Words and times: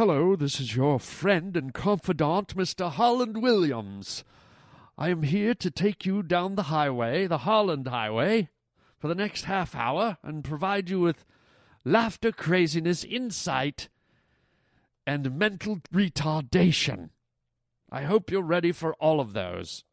Hello, 0.00 0.34
this 0.34 0.58
is 0.58 0.74
your 0.74 0.98
friend 0.98 1.54
and 1.58 1.74
confidant, 1.74 2.56
Mr. 2.56 2.90
Harland 2.90 3.42
Williams. 3.42 4.24
I 4.96 5.10
am 5.10 5.24
here 5.24 5.52
to 5.56 5.70
take 5.70 6.06
you 6.06 6.22
down 6.22 6.54
the 6.54 6.72
highway, 6.72 7.26
the 7.26 7.44
Harland 7.44 7.86
Highway, 7.86 8.48
for 8.98 9.08
the 9.08 9.14
next 9.14 9.44
half 9.44 9.74
hour 9.74 10.16
and 10.22 10.42
provide 10.42 10.88
you 10.88 11.00
with 11.00 11.26
laughter, 11.84 12.32
craziness, 12.32 13.04
insight, 13.04 13.90
and 15.06 15.36
mental 15.36 15.82
retardation. 15.92 17.10
I 17.92 18.04
hope 18.04 18.30
you're 18.30 18.40
ready 18.40 18.72
for 18.72 18.94
all 18.94 19.20
of 19.20 19.34
those. 19.34 19.84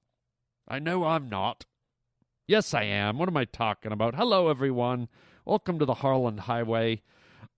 I 0.69 0.79
know 0.79 1.03
I'm 1.03 1.27
not. 1.27 1.65
Yes, 2.47 2.73
I 2.73 2.83
am. 2.83 3.17
What 3.17 3.27
am 3.27 3.35
I 3.35 3.43
talking 3.43 3.91
about? 3.91 4.15
Hello, 4.15 4.47
everyone. 4.47 5.09
Welcome 5.43 5.79
to 5.79 5.85
the 5.85 5.95
Harland 5.95 6.39
Highway. 6.39 7.01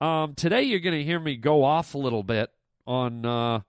Um, 0.01 0.33
today, 0.35 0.63
you're 0.63 0.79
going 0.79 0.97
to 0.97 1.03
hear 1.03 1.19
me 1.19 1.35
go 1.35 1.63
off 1.63 1.93
a 1.93 1.97
little 1.97 2.23
bit 2.23 2.51
on 2.87 3.25
uh, 3.25 3.61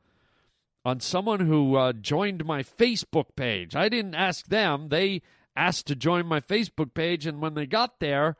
on 0.84 1.01
someone 1.01 1.41
who 1.41 1.77
uh, 1.77 1.93
joined 1.93 2.45
my 2.45 2.62
Facebook 2.62 3.34
page. 3.34 3.75
I 3.75 3.89
didn't 3.89 4.15
ask 4.15 4.47
them; 4.47 4.91
they 4.91 5.23
asked 5.56 5.87
to 5.89 5.97
join 5.97 6.27
my 6.27 6.41
Facebook 6.41 6.95
page, 6.95 7.27
and 7.27 7.41
when 7.41 7.55
they 7.55 7.66
got 7.66 7.98
there, 7.98 8.37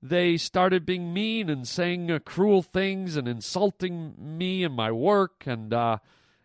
they 0.00 0.36
started 0.36 0.86
being 0.86 1.12
mean 1.12 1.50
and 1.50 1.66
saying 1.66 2.10
uh, 2.10 2.20
cruel 2.20 2.62
things 2.62 3.16
and 3.16 3.26
insulting 3.26 4.14
me 4.18 4.62
and 4.62 4.74
my 4.74 4.92
work 4.92 5.42
and 5.44 5.74
uh, 5.74 5.98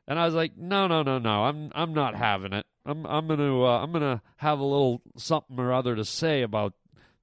and 0.07 0.19
I 0.19 0.25
was 0.25 0.33
like, 0.33 0.57
no, 0.57 0.87
no, 0.87 1.03
no, 1.03 1.19
no, 1.19 1.43
I'm 1.45 1.71
I'm 1.75 1.93
not 1.93 2.15
having 2.15 2.53
it. 2.53 2.65
I'm 2.85 3.05
I'm 3.05 3.27
gonna 3.27 3.61
uh, 3.63 3.81
I'm 3.81 3.91
gonna 3.91 4.21
have 4.37 4.59
a 4.59 4.65
little 4.65 5.01
something 5.17 5.59
or 5.59 5.71
other 5.71 5.95
to 5.95 6.03
say 6.03 6.41
about 6.41 6.73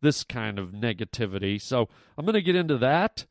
this 0.01 0.25
kind 0.25 0.59
of 0.59 0.71
negativity. 0.71 1.61
So 1.61 1.89
I'm 2.17 2.25
gonna 2.25 2.41
get 2.41 2.57
into 2.57 2.79
that. 2.79 3.27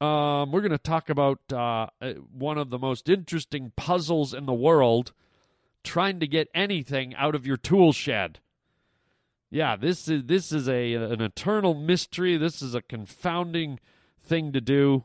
Um, 0.00 0.50
we're 0.50 0.60
gonna 0.60 0.78
talk 0.78 1.08
about 1.08 1.40
uh, 1.52 1.86
uh 2.00 2.12
one 2.32 2.58
of 2.58 2.70
the 2.70 2.78
most 2.78 3.08
interesting 3.08 3.72
puzzles 3.76 4.34
in 4.34 4.46
the 4.46 4.52
world, 4.52 5.12
trying 5.82 6.20
to 6.20 6.26
get 6.26 6.48
anything 6.54 7.14
out 7.14 7.34
of 7.34 7.46
your 7.46 7.56
tool 7.56 7.92
shed. 7.92 8.40
Yeah, 9.50 9.76
this 9.76 10.08
is 10.08 10.24
this 10.24 10.50
is 10.50 10.68
a 10.68 10.94
an 10.94 11.20
eternal 11.20 11.74
mystery. 11.74 12.36
This 12.36 12.60
is 12.60 12.74
a 12.74 12.82
confounding 12.82 13.78
thing 14.20 14.52
to 14.52 14.60
do. 14.60 15.04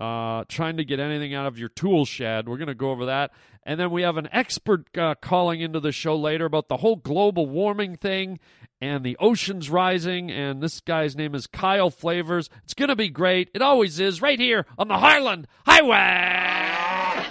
Uh, 0.00 0.44
trying 0.48 0.76
to 0.76 0.84
get 0.84 1.00
anything 1.00 1.34
out 1.34 1.46
of 1.46 1.58
your 1.58 1.68
tool 1.68 2.04
shed. 2.04 2.48
We're 2.48 2.56
going 2.56 2.68
to 2.68 2.74
go 2.74 2.90
over 2.90 3.06
that. 3.06 3.32
And 3.64 3.80
then 3.80 3.90
we 3.90 4.02
have 4.02 4.16
an 4.16 4.28
expert 4.30 4.96
uh, 4.96 5.16
calling 5.20 5.60
into 5.60 5.80
the 5.80 5.90
show 5.90 6.14
later 6.16 6.44
about 6.44 6.68
the 6.68 6.76
whole 6.76 6.94
global 6.94 7.46
warming 7.46 7.96
thing 7.96 8.38
and 8.80 9.04
the 9.04 9.16
oceans 9.18 9.68
rising. 9.70 10.30
And 10.30 10.62
this 10.62 10.80
guy's 10.80 11.16
name 11.16 11.34
is 11.34 11.48
Kyle 11.48 11.90
Flavors. 11.90 12.48
It's 12.62 12.74
going 12.74 12.90
to 12.90 12.96
be 12.96 13.08
great. 13.08 13.50
It 13.54 13.60
always 13.60 13.98
is, 13.98 14.22
right 14.22 14.38
here 14.38 14.66
on 14.78 14.86
the 14.86 14.98
Harland 14.98 15.48
Highway. 15.66 17.26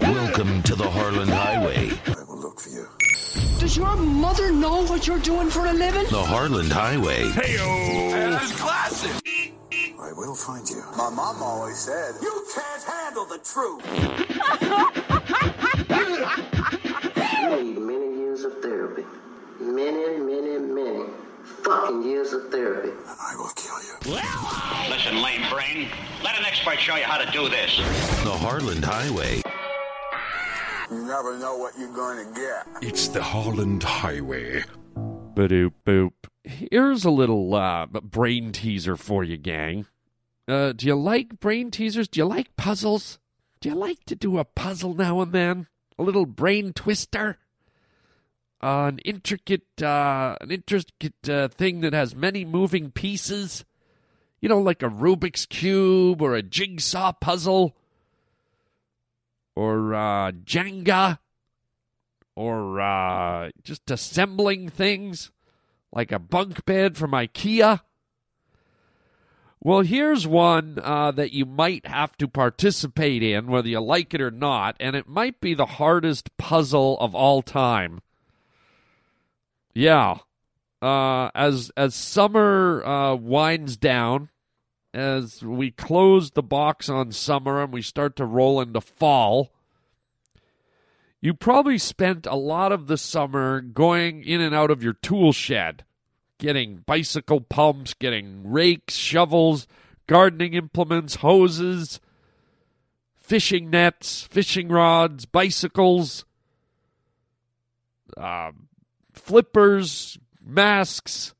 Welcome 0.00 0.62
to 0.64 0.74
the 0.74 0.90
Harland 0.90 1.30
Highway. 1.30 1.90
I 2.06 2.22
will 2.24 2.38
look 2.38 2.60
for 2.60 2.68
you. 2.68 2.86
Does 3.58 3.76
your 3.78 3.96
mother 3.96 4.52
know 4.52 4.84
what 4.84 5.06
you're 5.06 5.18
doing 5.20 5.48
for 5.48 5.64
a 5.64 5.72
living? 5.72 6.04
The 6.10 6.22
Harland 6.22 6.70
Highway. 6.70 7.30
Hey! 7.30 7.56
That's 8.10 8.52
classic. 8.60 9.54
I 10.00 10.12
will 10.12 10.34
find 10.34 10.68
you. 10.68 10.82
My 10.96 11.10
mom 11.10 11.42
always 11.42 11.78
said, 11.78 12.14
You 12.22 12.46
can't 12.54 12.82
handle 12.82 13.24
the 13.26 13.38
truth. 13.38 13.84
You 17.40 17.62
need 17.62 17.78
many 17.78 18.18
years 18.18 18.44
of 18.44 18.60
therapy. 18.60 19.04
Many, 19.60 20.18
many, 20.18 20.58
many 20.58 21.04
fucking 21.64 22.02
years 22.02 22.32
of 22.32 22.50
therapy. 22.50 22.90
And 22.90 23.18
I 23.20 23.34
will 23.36 23.50
kill 23.56 23.78
you. 23.82 23.94
Listen, 24.90 25.22
lame 25.22 25.48
brain. 25.50 25.88
Let 26.22 26.38
an 26.38 26.44
expert 26.44 26.78
show 26.78 26.96
you 26.96 27.04
how 27.04 27.18
to 27.18 27.30
do 27.30 27.48
this. 27.48 27.76
The 28.24 28.30
Harland 28.32 28.84
Highway. 28.84 29.42
You 30.90 31.04
never 31.06 31.38
know 31.38 31.56
what 31.56 31.78
you're 31.78 31.94
going 31.94 32.26
to 32.26 32.32
get. 32.34 32.66
It's 32.82 33.08
the 33.08 33.22
Harland 33.22 33.82
Highway. 33.82 34.64
Badoop 35.34 35.72
boop. 35.86 36.19
Here's 36.50 37.04
a 37.04 37.10
little 37.10 37.54
uh, 37.54 37.86
brain 37.86 38.52
teaser 38.52 38.96
for 38.96 39.22
you, 39.22 39.36
gang. 39.36 39.86
Uh, 40.48 40.72
do 40.72 40.86
you 40.86 40.96
like 40.96 41.38
brain 41.38 41.70
teasers? 41.70 42.08
Do 42.08 42.18
you 42.18 42.26
like 42.26 42.56
puzzles? 42.56 43.18
Do 43.60 43.68
you 43.68 43.74
like 43.74 44.04
to 44.06 44.16
do 44.16 44.38
a 44.38 44.44
puzzle 44.44 44.94
now 44.94 45.20
and 45.20 45.32
then? 45.32 45.68
A 45.98 46.02
little 46.02 46.26
brain 46.26 46.72
twister? 46.72 47.38
Uh, 48.62 48.90
an 48.92 48.98
intricate, 49.04 49.80
uh, 49.80 50.36
an 50.40 50.50
intricate 50.50 51.28
uh, 51.28 51.48
thing 51.48 51.80
that 51.80 51.92
has 51.92 52.14
many 52.16 52.44
moving 52.44 52.90
pieces? 52.90 53.64
You 54.40 54.48
know, 54.48 54.58
like 54.58 54.82
a 54.82 54.88
Rubik's 54.88 55.46
Cube 55.46 56.20
or 56.20 56.34
a 56.34 56.42
jigsaw 56.42 57.12
puzzle? 57.12 57.76
Or 59.54 59.94
uh, 59.94 60.32
Jenga? 60.32 61.18
Or 62.34 62.80
uh, 62.80 63.50
just 63.62 63.90
assembling 63.90 64.68
things? 64.68 65.30
Like 65.92 66.12
a 66.12 66.18
bunk 66.18 66.64
bed 66.64 66.96
from 66.96 67.12
IKEA? 67.12 67.80
Well, 69.62 69.82
here's 69.82 70.26
one 70.26 70.78
uh, 70.82 71.10
that 71.12 71.32
you 71.32 71.44
might 71.44 71.84
have 71.84 72.16
to 72.16 72.26
participate 72.26 73.22
in, 73.22 73.46
whether 73.46 73.68
you 73.68 73.80
like 73.80 74.14
it 74.14 74.20
or 74.22 74.30
not, 74.30 74.74
and 74.80 74.96
it 74.96 75.06
might 75.06 75.38
be 75.40 75.52
the 75.52 75.66
hardest 75.66 76.34
puzzle 76.38 76.98
of 76.98 77.14
all 77.14 77.42
time. 77.42 78.00
Yeah, 79.74 80.18
uh, 80.80 81.30
as 81.34 81.70
as 81.76 81.94
summer 81.94 82.82
uh, 82.84 83.14
winds 83.16 83.76
down, 83.76 84.30
as 84.94 85.44
we 85.44 85.70
close 85.70 86.30
the 86.30 86.42
box 86.42 86.88
on 86.88 87.12
summer 87.12 87.62
and 87.62 87.72
we 87.72 87.82
start 87.82 88.16
to 88.16 88.24
roll 88.24 88.62
into 88.62 88.80
fall, 88.80 89.52
you 91.20 91.34
probably 91.34 91.78
spent 91.78 92.26
a 92.26 92.34
lot 92.34 92.72
of 92.72 92.86
the 92.86 92.96
summer 92.96 93.60
going 93.60 94.24
in 94.24 94.40
and 94.40 94.54
out 94.54 94.70
of 94.70 94.82
your 94.82 94.94
tool 94.94 95.32
shed, 95.32 95.84
getting 96.38 96.78
bicycle 96.78 97.42
pumps, 97.42 97.92
getting 97.94 98.50
rakes, 98.50 98.94
shovels, 98.94 99.66
gardening 100.06 100.54
implements, 100.54 101.16
hoses, 101.16 102.00
fishing 103.18 103.68
nets, 103.68 104.22
fishing 104.30 104.68
rods, 104.68 105.26
bicycles, 105.26 106.24
uh, 108.16 108.52
flippers, 109.12 110.18
masks, 110.42 111.34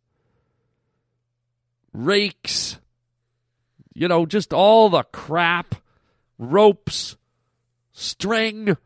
rakes, 1.94 2.78
you 3.94 4.06
know, 4.08 4.26
just 4.26 4.52
all 4.52 4.90
the 4.90 5.02
crap, 5.04 5.74
ropes, 6.38 7.16
string 7.92 8.76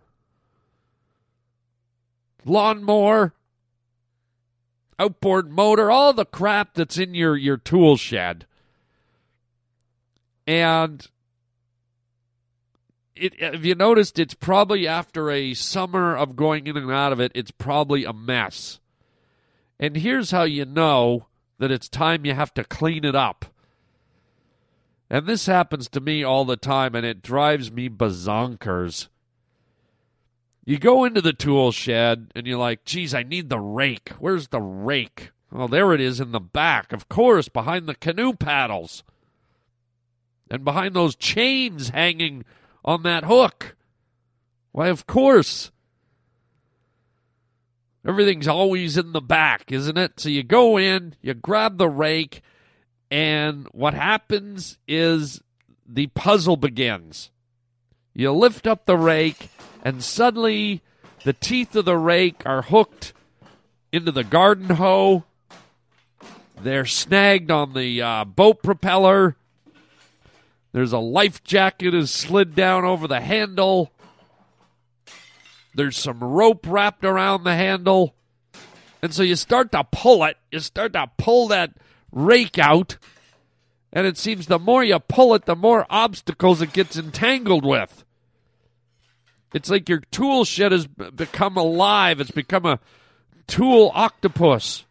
lawnmower, 2.45 3.35
outboard 4.99 5.51
motor, 5.51 5.91
all 5.91 6.13
the 6.13 6.25
crap 6.25 6.75
that's 6.75 6.99
in 6.99 7.15
your, 7.15 7.37
your 7.37 7.57
tool 7.57 7.97
shed. 7.97 8.47
And 10.47 11.07
it, 13.17 13.35
if 13.39 13.65
you 13.65 13.75
noticed, 13.75 14.19
it's 14.19 14.35
probably 14.35 14.87
after 14.87 15.31
a 15.31 15.55
summer 15.55 16.17
of 16.17 16.37
going 16.37 16.67
in 16.67 16.77
and 16.77 16.91
out 16.91 17.13
of 17.13 17.21
it, 17.21 17.33
it's 17.35 17.51
probably 17.51 18.05
a 18.05 18.13
mess. 18.13 18.81
And 19.79 19.97
here's 19.97 20.31
how 20.31 20.45
you 20.45 20.65
know 20.65 21.27
that 21.59 21.71
it's 21.71 21.89
time 21.89 22.25
you 22.25 22.35
have 22.35 22.55
to 22.55 22.65
clean 22.65 23.05
it 23.05 23.15
up. 23.15 23.47
And 25.11 25.27
this 25.27 25.47
happens 25.47 25.89
to 25.91 26.01
me 26.01 26.25
all 26.25 26.45
the 26.45 26.57
time, 26.57 26.95
and 26.95 27.07
it 27.07 27.23
drives 27.23 27.71
me 27.71 27.89
bazonkers. 27.89 29.09
You 30.65 30.79
go 30.79 31.05
into 31.05 31.21
the 31.21 31.33
tool 31.33 31.73
shed 31.73 32.33
and 32.35 32.47
you're 32.47 32.59
like, 32.59 32.85
geez, 32.85 33.15
I 33.15 33.23
need 33.23 33.51
the 33.51 33.61
rake. 33.61 34.11
Where's 34.19 34.49
the 34.49 34.61
rake? 34.61 35.31
Well, 35.53 35.69
there 35.69 35.93
it 35.93 36.01
is 36.01 36.21
in 36.21 36.33
the 36.33 36.41
back, 36.41 36.93
of 36.93 37.09
course, 37.09 37.49
behind 37.49 37.87
the 37.87 37.95
canoe 37.95 38.33
paddles. 38.33 39.05
And 40.51 40.65
behind 40.65 40.95
those 40.95 41.17
chains 41.17 41.91
hanging 41.91 42.45
on 42.85 43.03
that 43.03 43.25
hook. 43.25 43.77
Why, 44.73 44.89
of 44.89 45.07
course. 45.07 45.71
Everything's 48.07 48.49
always 48.49 48.97
in 48.97 49.13
the 49.13 49.21
back, 49.21 49.71
isn't 49.71 49.97
it? 49.97 50.21
So 50.21 50.29
you 50.29 50.43
go 50.43 50.77
in, 50.77 51.15
you 51.23 51.33
grab 51.35 51.79
the 51.79 51.89
rake, 51.89 52.43
and 53.11 53.67
what 53.73 53.95
happens 53.95 54.79
is 54.87 55.41
the 55.87 56.09
puzzle 56.09 56.57
begins. 56.57 57.31
You 58.13 58.33
lift 58.33 58.67
up 58.67 58.85
the 58.85 58.99
rake, 58.99 59.49
and 59.85 60.03
suddenly 60.03 60.83
the 61.25 61.35
teeth 61.35 61.77
of 61.77 61.85
the 61.85 61.99
rake 61.99 62.43
are 62.47 62.63
hooked 62.63 63.13
into 63.93 64.11
the 64.11 64.25
garden 64.25 64.71
hoe. 64.71 65.25
They're 66.61 66.87
snagged 66.87 67.51
on 67.51 67.75
the 67.75 68.01
uh, 68.01 68.25
boat 68.25 68.63
propeller. 68.63 69.37
There's 70.73 70.93
a 70.93 70.99
life 70.99 71.45
jacket 71.45 71.95
is 71.95 72.11
slid 72.11 72.55
down 72.55 72.85
over 72.85 73.07
the 73.07 73.21
handle. 73.21 73.93
There's 75.75 75.97
some 75.97 76.19
rope 76.19 76.67
wrapped 76.67 77.05
around 77.05 77.45
the 77.45 77.55
handle. 77.55 78.15
And 79.03 79.13
so 79.13 79.23
you 79.23 79.37
start 79.37 79.71
to 79.73 79.85
pull 79.85 80.25
it. 80.25 80.37
You 80.51 80.61
start 80.61 80.95
to 80.95 81.11
pull 81.19 81.49
that 81.49 81.75
rake 82.11 82.59
out. 82.59 82.97
And 83.93 84.07
it 84.07 84.17
seems 84.17 84.47
the 84.47 84.59
more 84.59 84.83
you 84.83 84.99
pull 84.99 85.35
it, 85.35 85.45
the 85.45 85.55
more 85.55 85.87
obstacles 85.91 86.63
it 86.63 86.73
gets 86.73 86.97
entangled 86.97 87.65
with. 87.65 88.05
It's 89.55 89.71
like 89.71 89.89
your 89.89 90.01
tool 90.11 90.45
shed 90.45 90.73
has 90.73 90.87
become 90.87 91.57
alive. 91.57 92.21
It's 92.21 92.33
become 92.33 92.67
a 92.67 92.81
tool 93.47 93.93
octopus. 93.95 94.85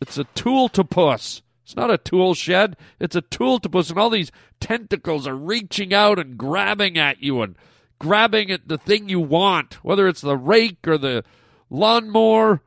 It's 0.00 0.18
a 0.18 0.24
tool 0.34 0.68
to 0.68 0.84
puss. 0.84 1.40
It's 1.64 1.74
not 1.74 1.90
a 1.90 1.96
tool 1.96 2.34
shed. 2.34 2.76
It's 3.00 3.16
a 3.16 3.22
tool 3.22 3.58
to 3.60 3.70
puss, 3.70 3.88
and 3.88 3.98
all 3.98 4.10
these 4.10 4.30
tentacles 4.60 5.26
are 5.26 5.34
reaching 5.34 5.94
out 5.94 6.18
and 6.18 6.36
grabbing 6.36 6.98
at 6.98 7.22
you 7.22 7.40
and 7.40 7.56
grabbing 7.98 8.50
at 8.50 8.68
the 8.68 8.76
thing 8.76 9.08
you 9.08 9.20
want, 9.20 9.82
whether 9.82 10.06
it's 10.06 10.20
the 10.20 10.36
rake 10.36 10.86
or 10.86 10.98
the 10.98 11.24
lawnmower, 11.70 12.60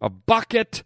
a 0.00 0.10
bucket, 0.10 0.84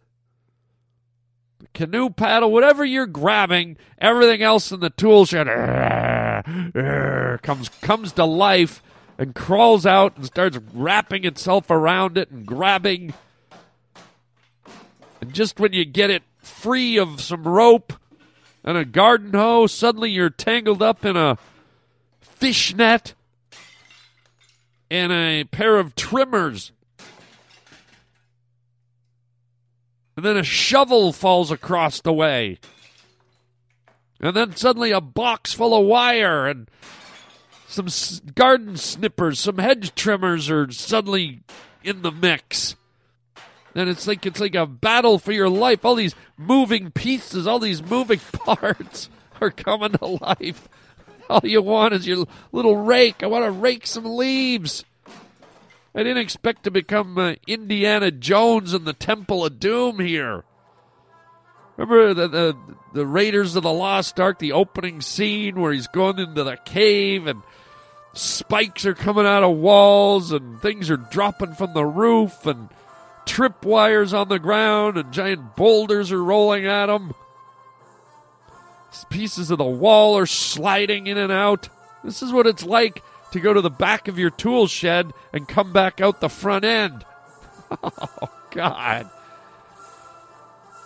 canoe 1.75 2.09
paddle, 2.09 2.51
whatever 2.51 2.83
you're 2.85 3.07
grabbing, 3.07 3.77
everything 3.99 4.41
else 4.41 4.73
in 4.73 4.81
the 4.81 4.91
tool 4.91 5.27
shed 5.27 5.49
comes 7.43 7.69
comes 7.81 8.13
to 8.13 8.25
life 8.25 8.83
and 9.19 9.35
crawls 9.35 9.87
out 9.87 10.17
and 10.17 10.27
starts 10.27 10.59
wrapping 10.73 11.25
itself 11.25 11.71
around 11.71 12.19
it 12.19 12.31
and 12.31 12.47
grabbing. 12.47 13.15
And 15.21 15.33
just 15.33 15.61
when 15.61 15.73
you 15.73 15.85
get 15.85 16.11
it 16.11 16.23
free 16.39 16.99
of 16.99 17.21
some 17.21 17.45
rope 17.45 17.93
and 18.63 18.77
a 18.77 18.85
garden 18.85 19.33
hoe, 19.33 19.67
suddenly 19.67 20.11
you're 20.11 20.31
tangled 20.31 20.83
up 20.83 21.05
in 21.05 21.17
a 21.17 21.39
fish 22.21 22.75
net 22.75 23.15
and 24.91 25.13
a 25.13 25.45
pair 25.45 25.79
of 25.79 25.95
trimmers. 25.95 26.73
And 30.17 30.25
then 30.25 30.37
a 30.37 30.45
shovel 30.45 31.13
falls 31.13 31.51
across 31.51 32.01
the 32.01 32.13
way. 32.13 32.59
And 34.25 34.35
then 34.35 34.57
suddenly 34.57 34.91
a 34.91 35.03
box 35.03 35.53
full 35.53 35.79
of 35.79 35.85
wire 35.85 36.47
and 36.47 36.67
some 37.69 37.89
s- 37.89 38.23
garden 38.35 38.79
snippers, 38.79 39.39
some 39.39 39.59
hedge 39.59 39.95
trimmers 39.95 40.49
are 40.49 40.73
suddenly 40.73 41.43
in 41.83 42.01
the 42.01 42.11
mix. 42.11 42.75
And 43.75 43.91
it's 43.91 44.07
like 44.07 44.25
it's 44.25 44.41
like 44.41 44.55
a 44.55 44.65
battle 44.65 45.19
for 45.19 45.33
your 45.33 45.51
life. 45.51 45.85
All 45.85 45.95
these 45.95 46.15
moving 46.39 46.91
pieces, 46.91 47.47
all 47.47 47.59
these 47.59 47.83
moving 47.83 48.19
parts 48.33 49.11
are 49.43 49.51
coming 49.51 49.93
to 49.93 50.07
life. 50.07 50.71
All 51.29 51.43
you 51.45 51.61
want 51.61 51.93
is 51.93 52.07
your 52.07 52.25
little 52.51 52.79
rake. 52.79 53.23
I 53.23 53.27
want 53.27 53.45
to 53.45 53.51
rake 53.51 53.87
some 53.87 54.07
leaves. 54.07 54.87
I 55.95 56.03
didn't 56.03 56.23
expect 56.23 56.63
to 56.65 56.71
become 56.71 57.19
uh, 57.19 57.35
Indiana 57.47 58.11
Jones 58.11 58.73
in 58.73 58.85
the 58.85 58.95
Temple 58.95 59.45
of 59.45 59.61
Doom 59.61 59.99
here. 59.99 60.45
Remember 61.77 62.15
the, 62.15 62.29
the 62.29 62.57
the 62.95 63.07
Raiders 63.07 63.57
of 63.57 63.65
the 63.65 63.73
Lost 63.73 64.21
Ark, 64.21 64.39
the 64.39 64.53
opening 64.53 65.01
scene 65.01 65.61
where 65.61 65.73
he's 65.73 65.89
going 65.89 66.19
into 66.21 66.45
the 66.45 66.57
cave 66.57 67.27
and 67.27 67.43
spikes 68.13 68.87
are 68.87 68.95
coming 68.95 69.27
out 69.27 69.43
of 69.43 69.57
walls 69.57 70.31
and 70.31 70.63
things 70.63 70.89
are 70.89 70.97
dropping 70.97 71.55
from 71.55 71.75
the 71.75 71.85
roof 71.85 72.47
and 72.47 72.69
tripwires 73.27 74.17
on 74.17 74.29
the 74.29 74.39
ground 74.39 74.97
and 74.97 75.13
giant 75.13 75.57
boulders 75.57 76.13
are 76.13 76.23
rolling 76.23 76.67
at 76.67 76.89
him. 76.89 77.15
Pieces 79.11 79.51
of 79.51 79.59
the 79.59 79.65
wall 79.65 80.17
are 80.17 80.27
sliding 80.27 81.09
in 81.09 81.19
and 81.19 81.33
out. 81.33 81.69
This 82.05 82.23
is 82.23 82.33
what 82.33 82.47
it's 82.47 82.65
like 82.65 83.03
to 83.33 83.41
go 83.41 83.53
to 83.53 83.61
the 83.61 83.71
back 83.71 84.07
of 84.07 84.21
your 84.21 84.31
tool 84.31 84.69
shed 84.69 85.13
and 85.33 85.49
come 85.49 85.73
back 85.73 86.01
out 86.01 86.21
the 86.21 86.29
front 86.29 86.65
end. 86.65 87.05
Oh, 87.83 88.31
God. 88.53 89.11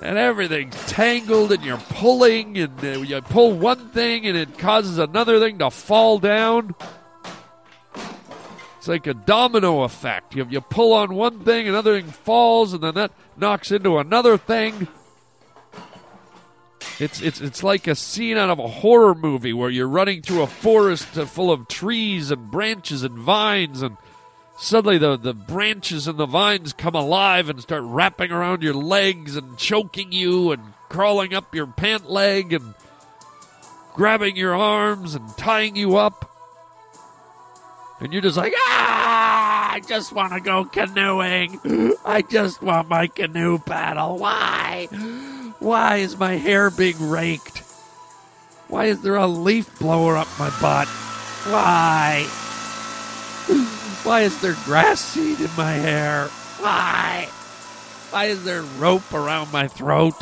And 0.01 0.17
everything's 0.17 0.77
tangled, 0.87 1.51
and 1.51 1.65
you're 1.65 1.77
pulling, 1.77 2.57
and 2.57 2.85
uh, 2.85 3.01
you 3.01 3.21
pull 3.21 3.53
one 3.53 3.89
thing, 3.89 4.27
and 4.27 4.37
it 4.37 4.57
causes 4.57 4.99
another 4.99 5.41
thing 5.41 5.59
to 5.59 5.71
fall 5.71 6.21
down. 6.21 6.75
It's 8.77 8.87
like 8.87 9.09
a 9.09 9.15
domino 9.15 9.83
effect. 9.83 10.37
You, 10.37 10.47
you 10.49 10.61
pull 10.61 10.93
on 10.93 11.15
one 11.15 11.41
thing, 11.41 11.67
another 11.67 12.01
thing 12.01 12.11
falls, 12.11 12.73
and 12.73 12.83
then 12.83 12.95
that 12.95 13.11
knocks 13.37 13.73
into 13.73 13.99
another 13.99 14.39
thing. 14.39 14.87
It's 17.01 17.21
it's 17.21 17.41
it's 17.41 17.63
like 17.63 17.87
a 17.87 17.95
scene 17.95 18.37
out 18.37 18.51
of 18.51 18.59
a 18.59 18.67
horror 18.67 19.15
movie 19.15 19.53
where 19.53 19.71
you're 19.71 19.89
running 19.89 20.23
through 20.23 20.43
a 20.43 20.49
forest 20.49 21.07
full 21.07 21.53
of 21.53 21.69
trees 21.69 22.31
and 22.31 22.51
branches 22.51 23.03
and 23.03 23.19
vines, 23.19 23.83
and 23.83 23.97
suddenly 24.59 24.99
the, 24.99 25.17
the 25.17 25.35
branches 25.35 26.07
and 26.07 26.19
the 26.19 26.27
vines 26.27 26.73
come 26.73 26.95
alive 26.95 27.49
and 27.49 27.61
start 27.61 27.83
wrapping 27.85 28.31
around 28.31 28.63
your 28.63 28.75
legs 28.75 29.37
and 29.37 29.57
choking 29.57 30.13
you 30.13 30.53
and 30.53 30.75
crawling 30.89 31.35
up 31.35 31.55
your 31.55 31.67
pant 31.67 32.11
leg 32.11 32.53
and 32.53 32.75
grabbing 33.95 34.37
your 34.37 34.55
arms 34.55 35.15
and 35.15 35.37
tying 35.37 35.77
you 35.77 35.97
up. 35.97 36.25
And 38.01 38.13
you're 38.13 38.23
just 38.23 38.37
like, 38.37 38.53
ah, 38.57 39.73
I 39.73 39.81
just 39.81 40.13
want 40.13 40.33
to 40.33 40.41
go 40.41 40.65
canoeing. 40.65 41.59
I 42.05 42.23
just 42.23 42.63
want 42.63 42.89
my 42.89 43.09
canoe 43.09 43.59
paddle. 43.59 44.19
Why? 44.19 44.87
Why 45.59 45.97
is 45.97 46.17
my 46.17 46.35
hair 46.35 46.71
being 46.71 47.09
raked? 47.09 47.59
Why 48.69 48.87
is 48.87 49.03
there 49.03 49.17
a 49.17 49.27
leaf 49.27 49.79
blower 49.79 50.17
up 50.17 50.29
my 50.39 50.51
butt? 50.61 50.87
Why? 51.49 52.48
Why 54.05 54.23
is 54.23 54.41
there 54.41 54.57
grass 54.65 55.01
seed 55.01 55.41
in 55.41 55.51
my 55.57 55.73
hair? 55.73 56.29
Why? 56.61 57.29
Why 58.11 58.25
is 58.27 58.45
there 58.45 58.63
rope 58.63 59.13
around 59.13 59.53
my 59.53 59.69
throat? 59.69 60.15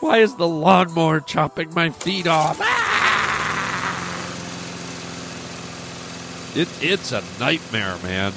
Why 0.00 0.18
is 0.18 0.36
the 0.36 0.48
lawnmower 0.48 1.20
chopping 1.20 1.74
my 1.74 1.90
feet 1.90 2.26
off? 2.26 2.58
Ah! 2.60 2.98
It, 6.54 6.68
it's 6.82 7.12
a 7.12 7.22
nightmare, 7.38 7.96
man. 8.02 8.32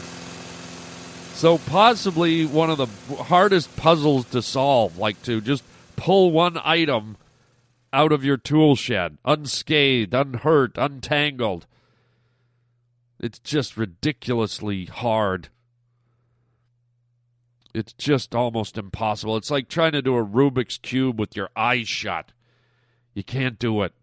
So, 1.34 1.58
possibly 1.58 2.46
one 2.46 2.70
of 2.70 2.78
the 2.78 2.88
hardest 3.24 3.76
puzzles 3.78 4.26
to 4.26 4.42
solve, 4.42 4.98
like 4.98 5.24
to 5.24 5.42
just 5.42 5.64
pull 5.96 6.32
one 6.32 6.60
item 6.64 7.18
out 7.94 8.12
of 8.12 8.24
your 8.24 8.38
tool 8.38 8.76
shed, 8.76 9.18
unscathed, 9.26 10.14
unhurt, 10.14 10.78
untangled. 10.78 11.66
It's 13.22 13.38
just 13.38 13.78
ridiculously 13.78 14.86
hard. 14.86 15.50
It's 17.72 17.94
just 17.94 18.34
almost 18.34 18.80
impossible. 18.80 19.38
It's 19.38 19.52
like 19.52 19.70
trying 19.70 19.92
to 19.92 20.02
do 20.02 20.18
a 20.18 20.26
Rubik's 20.26 20.80
Cube 20.80 21.20
with 21.20 21.36
your 21.36 21.50
eyes 21.56 21.88
shut. 21.88 22.32
You 23.14 23.24
can't 23.24 23.60
do 23.60 23.84
it. 23.84 23.94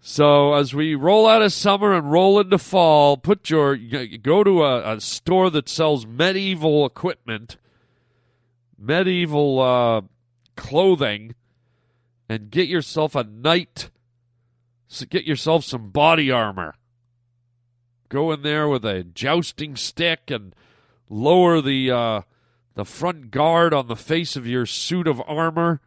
So 0.00 0.52
as 0.52 0.74
we 0.74 0.94
roll 0.94 1.26
out 1.26 1.40
of 1.40 1.50
summer 1.54 1.94
and 1.94 2.12
roll 2.12 2.38
into 2.38 2.58
fall, 2.58 3.16
put 3.16 3.48
your 3.48 3.74
go 3.74 4.44
to 4.44 4.62
a, 4.62 4.96
a 4.96 5.00
store 5.00 5.48
that 5.48 5.66
sells 5.66 6.06
medieval 6.06 6.84
equipment, 6.84 7.56
medieval 8.78 9.60
uh, 9.60 10.02
clothing, 10.56 11.34
and 12.28 12.50
get 12.50 12.68
yourself 12.68 13.14
a 13.14 13.24
knight. 13.24 13.88
Get 15.08 15.24
yourself 15.24 15.64
some 15.64 15.88
body 15.88 16.30
armor. 16.30 16.74
Go 18.08 18.32
in 18.32 18.42
there 18.42 18.68
with 18.68 18.84
a 18.84 19.02
jousting 19.02 19.76
stick 19.76 20.30
and 20.30 20.54
lower 21.08 21.60
the 21.60 21.90
uh, 21.90 22.20
the 22.74 22.84
front 22.84 23.30
guard 23.30 23.72
on 23.72 23.86
the 23.86 23.96
face 23.96 24.36
of 24.36 24.46
your 24.46 24.66
suit 24.66 25.06
of 25.06 25.22
armor, 25.26 25.80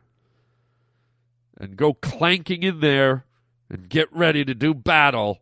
and 1.58 1.76
go 1.76 1.94
clanking 1.94 2.64
in 2.64 2.80
there 2.80 3.26
and 3.70 3.90
get 3.90 4.12
ready 4.12 4.46
to 4.46 4.56
do 4.56 4.74
battle 4.74 5.40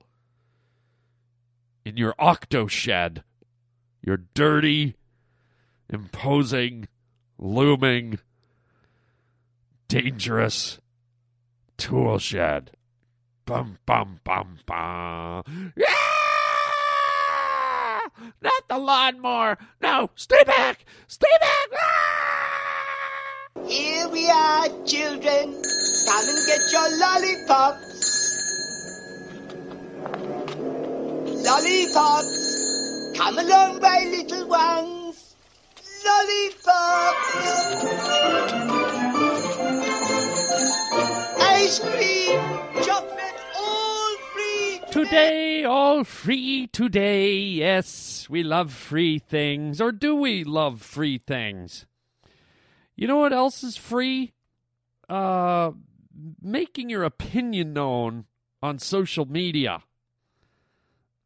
in 1.86 1.98
your 1.98 2.16
octo 2.18 2.68
shed, 2.68 3.24
your 4.02 4.18
dirty, 4.34 4.96
imposing, 5.90 6.88
looming, 7.38 8.20
dangerous 9.88 10.80
tool 11.78 12.18
shed. 12.18 12.72
Bum 13.46 13.78
bum 13.86 14.20
bum 14.24 14.58
bum. 14.66 15.74
Yeah! 15.76 16.15
Not 18.42 18.68
the 18.68 18.78
lawnmower. 18.78 19.58
No, 19.82 20.10
stay 20.16 20.44
back. 20.44 20.86
Stay 21.08 21.38
back. 21.40 21.68
Ah! 21.80 22.36
Here 23.68 24.08
we 24.10 24.30
are, 24.30 24.68
children. 24.86 25.62
Come 26.06 26.30
and 26.30 26.46
get 26.46 26.62
your 26.72 26.90
lollipops. 27.00 27.96
Lollipops. 31.44 33.14
Come 33.18 33.38
along, 33.40 33.80
my 33.82 34.06
little 34.12 34.48
ones. 34.48 35.36
Lollipops. 36.06 37.56
Ice 41.42 41.80
cream, 41.80 42.40
chocolate. 42.84 43.25
Today, 44.96 45.66
all 45.66 46.06
free 46.06 46.68
today. 46.68 47.36
Yes, 47.36 48.30
we 48.30 48.44
love 48.44 48.72
free 48.72 49.20
things. 49.20 49.82
Or 49.82 49.92
do 49.92 50.16
we 50.16 50.46
love 50.46 50.82
free 50.82 51.18
things? 51.18 51.86
You 52.96 53.08
know 53.08 53.18
what 53.18 53.34
else 53.34 53.62
is 53.62 53.76
free? 53.76 54.32
uh, 55.10 55.72
making 56.42 56.90
your 56.90 57.04
opinion 57.04 57.74
known 57.74 58.26
on 58.62 58.80
social 58.80 59.26
media. 59.26 59.84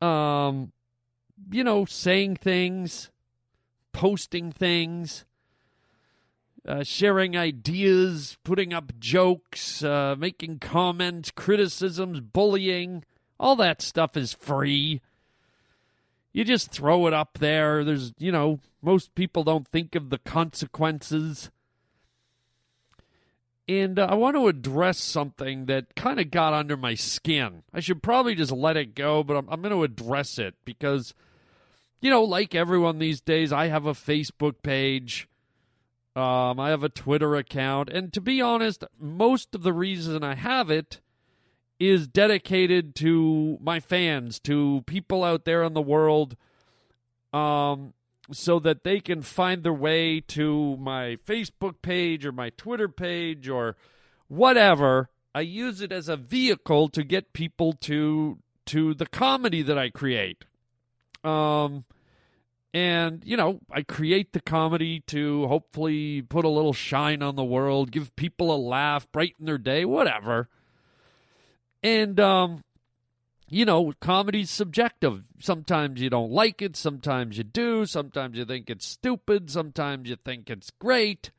Um, 0.01 0.71
you 1.51 1.63
know, 1.63 1.85
saying 1.85 2.38
things, 2.38 3.11
posting 3.91 4.51
things, 4.51 5.25
uh, 6.67 6.83
sharing 6.83 7.38
ideas, 7.38 8.38
putting 8.43 8.73
up 8.73 8.97
jokes, 8.99 9.83
uh, 9.83 10.15
making 10.17 10.59
comments, 10.59 11.31
criticisms, 11.31 12.19
bullying. 12.19 13.03
All 13.39 13.55
that 13.55 13.81
stuff 13.81 14.17
is 14.17 14.34
free. 14.34 15.01
You 16.34 16.43
just 16.43 16.72
throw 16.72 17.08
it 17.08 17.13
up 17.13 17.39
there. 17.39 17.84
There's, 17.84 18.13
you 18.17 18.31
know, 18.31 18.60
most 18.81 19.15
people 19.15 19.43
don't 19.43 19.67
think 19.67 19.96
of 19.96 20.10
the 20.10 20.19
consequences. 20.19 21.50
And 23.67 24.00
uh, 24.00 24.08
I 24.10 24.15
want 24.15 24.36
to 24.36 24.48
address 24.48 24.98
something 24.98 25.67
that 25.67 25.96
kind 25.96 26.19
of 26.19 26.31
got 26.31 26.53
under 26.53 26.75
my 26.75 26.96
skin. 26.96 27.63
I 27.74 27.79
should 27.79 28.01
probably 28.01 28.36
just 28.36 28.51
let 28.51 28.77
it 28.77 28.96
go, 28.96 29.24
but 29.24 29.38
I'm, 29.38 29.48
I'm 29.50 29.62
going 29.62 29.74
to 29.74 29.84
address 29.84 30.39
it 30.39 30.55
because, 30.65 31.13
you 32.01 32.10
know, 32.10 32.24
like 32.24 32.55
everyone 32.55 33.00
these 33.00 33.22
days, 33.22 33.53
I 33.53 33.67
have 33.67 33.86
a 33.86 33.93
Facebook 33.93 34.63
page. 34.63 35.27
Um, 36.15 36.60
I 36.60 36.69
have 36.69 36.84
a 36.84 36.89
Twitter 36.89 37.36
account. 37.36 37.89
And 37.89 38.12
to 38.13 38.22
be 38.22 38.41
honest, 38.41 38.84
most 39.00 39.53
of 39.53 39.63
the 39.63 39.74
reason 39.74 40.24
I 40.24 40.36
have 40.36 40.69
it 40.72 41.00
is 41.79 42.07
dedicated 42.07 42.95
to 42.95 43.57
my 43.62 43.79
fans, 43.79 44.39
to 44.41 44.83
people 44.86 45.24
out 45.24 45.45
there 45.45 45.63
in 45.63 45.74
the 45.74 45.81
world. 45.81 46.36
Um, 47.31 47.93
so 48.31 48.59
that 48.59 48.83
they 48.83 49.00
can 49.00 49.21
find 49.21 49.63
their 49.63 49.74
way 49.74 50.19
to 50.19 50.77
my 50.77 51.17
Facebook 51.27 51.81
page 51.81 52.25
or 52.25 52.31
my 52.31 52.50
Twitter 52.51 52.88
page 52.88 53.48
or 53.50 53.75
whatever. 54.27 55.09
I 55.33 55.41
use 55.41 55.81
it 55.81 55.91
as 55.91 56.09
a 56.09 56.17
vehicle 56.17 56.89
to 56.89 57.03
get 57.03 57.33
people 57.33 57.74
to 57.74 58.39
to 58.67 58.93
the 58.93 59.07
comedy 59.07 59.62
that 59.63 59.77
I 59.77 59.89
create. 59.89 60.45
Um 61.24 61.86
and 62.71 63.24
you 63.25 63.36
know, 63.36 63.62
I 63.71 63.81
create 63.81 64.33
the 64.33 64.41
comedy 64.41 65.00
to 65.07 65.48
hopefully 65.48 66.21
put 66.21 66.45
a 66.45 66.50
little 66.50 66.74
shine 66.74 67.24
on 67.24 67.36
the 67.36 67.43
world, 67.43 67.91
give 67.91 68.15
people 68.15 68.53
a 68.53 68.57
laugh, 68.57 69.12
brighten 69.12 69.45
their 69.45 69.57
day, 69.57 69.86
whatever. 69.86 70.50
And 71.83 72.19
um 72.19 72.63
you 73.51 73.65
know, 73.65 73.93
comedy's 74.00 74.51
subjective. 74.51 75.24
Sometimes 75.39 76.00
you 76.00 76.09
don't 76.09 76.31
like 76.31 76.62
it, 76.62 76.75
sometimes 76.75 77.38
you 77.38 77.43
do, 77.43 77.86
sometimes 77.86 78.38
you 78.38 78.45
think 78.45 78.69
it's 78.69 78.86
stupid, 78.86 79.50
sometimes 79.50 80.07
you 80.07 80.15
think 80.15 80.50
it's 80.50 80.71
great. 80.71 81.31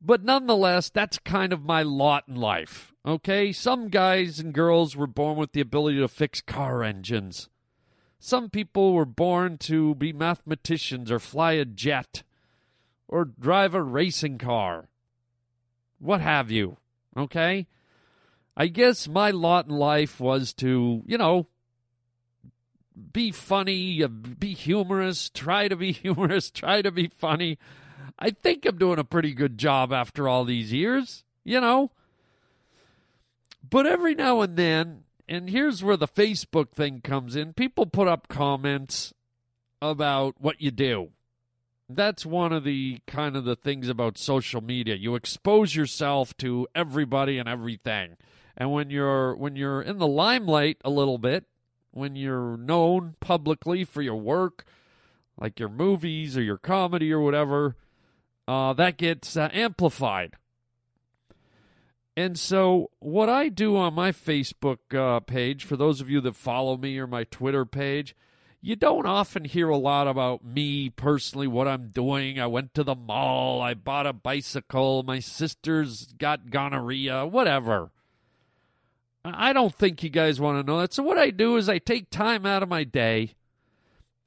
But 0.00 0.24
nonetheless, 0.24 0.90
that's 0.90 1.18
kind 1.18 1.52
of 1.52 1.64
my 1.64 1.82
lot 1.82 2.24
in 2.28 2.34
life. 2.36 2.92
Okay? 3.06 3.52
Some 3.52 3.88
guys 3.88 4.38
and 4.38 4.52
girls 4.52 4.96
were 4.96 5.06
born 5.06 5.36
with 5.36 5.52
the 5.52 5.60
ability 5.60 5.98
to 5.98 6.08
fix 6.08 6.40
car 6.40 6.82
engines. 6.82 7.48
Some 8.18 8.50
people 8.50 8.92
were 8.92 9.06
born 9.06 9.58
to 9.58 9.94
be 9.94 10.12
mathematicians 10.12 11.10
or 11.10 11.18
fly 11.18 11.52
a 11.52 11.64
jet 11.64 12.22
or 13.08 13.24
drive 13.24 13.74
a 13.74 13.82
racing 13.82 14.38
car. 14.38 14.88
What 15.98 16.20
have 16.20 16.50
you. 16.50 16.78
Okay? 17.16 17.68
I 18.56 18.68
guess 18.68 19.06
my 19.06 19.30
lot 19.30 19.66
in 19.66 19.76
life 19.76 20.18
was 20.18 20.52
to, 20.54 21.02
you 21.06 21.18
know, 21.18 21.46
be 23.12 23.30
funny, 23.30 24.02
uh, 24.02 24.08
be 24.08 24.54
humorous, 24.54 25.28
try 25.28 25.68
to 25.68 25.76
be 25.76 25.92
humorous, 25.92 26.50
try 26.50 26.82
to 26.82 26.90
be 26.90 27.08
funny. 27.08 27.58
I 28.18 28.30
think 28.30 28.64
I'm 28.64 28.78
doing 28.78 28.98
a 28.98 29.04
pretty 29.04 29.34
good 29.34 29.58
job 29.58 29.92
after 29.92 30.26
all 30.26 30.44
these 30.44 30.72
years, 30.72 31.24
you 31.44 31.60
know. 31.60 31.90
But 33.68 33.86
every 33.86 34.14
now 34.14 34.40
and 34.40 34.56
then, 34.56 35.02
and 35.28 35.50
here's 35.50 35.82
where 35.82 35.96
the 35.96 36.08
Facebook 36.08 36.70
thing 36.70 37.00
comes 37.02 37.36
in, 37.36 37.52
people 37.52 37.84
put 37.84 38.08
up 38.08 38.28
comments 38.28 39.12
about 39.82 40.36
what 40.38 40.62
you 40.62 40.70
do. 40.70 41.10
That's 41.88 42.24
one 42.24 42.52
of 42.52 42.64
the 42.64 43.00
kind 43.06 43.36
of 43.36 43.44
the 43.44 43.54
things 43.54 43.88
about 43.88 44.18
social 44.18 44.60
media. 44.60 44.94
You 44.94 45.14
expose 45.14 45.76
yourself 45.76 46.36
to 46.38 46.66
everybody 46.74 47.38
and 47.38 47.48
everything. 47.48 48.16
And 48.56 48.72
when 48.72 48.90
you're 48.90 49.34
when 49.36 49.56
you're 49.56 49.82
in 49.82 49.98
the 49.98 50.06
limelight 50.06 50.78
a 50.84 50.90
little 50.90 51.18
bit, 51.18 51.44
when 51.90 52.16
you're 52.16 52.56
known 52.56 53.16
publicly 53.20 53.84
for 53.84 54.02
your 54.02 54.16
work, 54.16 54.64
like 55.38 55.60
your 55.60 55.68
movies 55.68 56.36
or 56.36 56.42
your 56.42 56.58
comedy 56.58 57.12
or 57.12 57.20
whatever, 57.20 57.76
uh, 58.48 58.72
that 58.74 58.96
gets 58.96 59.36
uh, 59.36 59.48
amplified. 59.52 60.34
And 62.18 62.38
so, 62.38 62.90
what 62.98 63.28
I 63.28 63.50
do 63.50 63.76
on 63.76 63.92
my 63.92 64.10
Facebook 64.10 64.78
uh, 64.94 65.20
page, 65.20 65.64
for 65.64 65.76
those 65.76 66.00
of 66.00 66.08
you 66.08 66.22
that 66.22 66.34
follow 66.34 66.78
me 66.78 66.98
or 66.98 67.06
my 67.06 67.24
Twitter 67.24 67.66
page, 67.66 68.16
you 68.62 68.74
don't 68.74 69.06
often 69.06 69.44
hear 69.44 69.68
a 69.68 69.76
lot 69.76 70.08
about 70.08 70.42
me 70.42 70.88
personally, 70.88 71.46
what 71.46 71.68
I'm 71.68 71.88
doing. 71.88 72.40
I 72.40 72.46
went 72.46 72.72
to 72.72 72.82
the 72.82 72.94
mall, 72.94 73.60
I 73.60 73.74
bought 73.74 74.06
a 74.06 74.14
bicycle, 74.14 75.02
my 75.02 75.18
sister's 75.18 76.06
got 76.14 76.50
gonorrhea, 76.50 77.26
whatever. 77.26 77.90
I 79.34 79.52
don't 79.52 79.74
think 79.74 80.02
you 80.02 80.10
guys 80.10 80.40
want 80.40 80.58
to 80.58 80.70
know 80.70 80.80
that. 80.80 80.92
So 80.92 81.02
what 81.02 81.18
I 81.18 81.30
do 81.30 81.56
is 81.56 81.68
I 81.68 81.78
take 81.78 82.10
time 82.10 82.46
out 82.46 82.62
of 82.62 82.68
my 82.68 82.84
day 82.84 83.34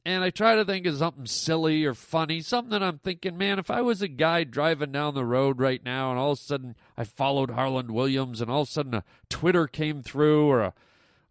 and 0.06 0.24
I 0.24 0.30
try 0.30 0.56
to 0.56 0.66
think 0.66 0.86
of 0.86 0.98
something 0.98 1.26
silly 1.26 1.86
or 1.86 1.94
funny, 1.94 2.42
something 2.42 2.72
that 2.72 2.84
I'm 2.84 3.00
thinking, 3.00 3.38
man, 3.38 3.60
if 3.60 3.70
I 3.70 3.82
was 3.82 4.02
a 4.02 4.08
guy 4.08 4.44
driving 4.44 4.92
down 4.92 5.14
the 5.14 5.26
road 5.26 5.60
right 5.60 5.84
now 5.84 6.10
and 6.10 6.20
all 6.20 6.32
of 6.32 6.40
a 6.40 6.42
sudden 6.42 6.76
I 6.98 7.04
followed 7.04 7.52
Harland 7.52 7.92
Williams 7.92 8.42
and 8.42 8.50
all 8.50 8.62
of 8.62 8.68
a 8.68 8.72
sudden 8.72 8.94
a 8.94 9.04
Twitter 9.30 9.68
came 9.68 10.02
through 10.02 10.48
or 10.48 10.62
a, 10.62 10.74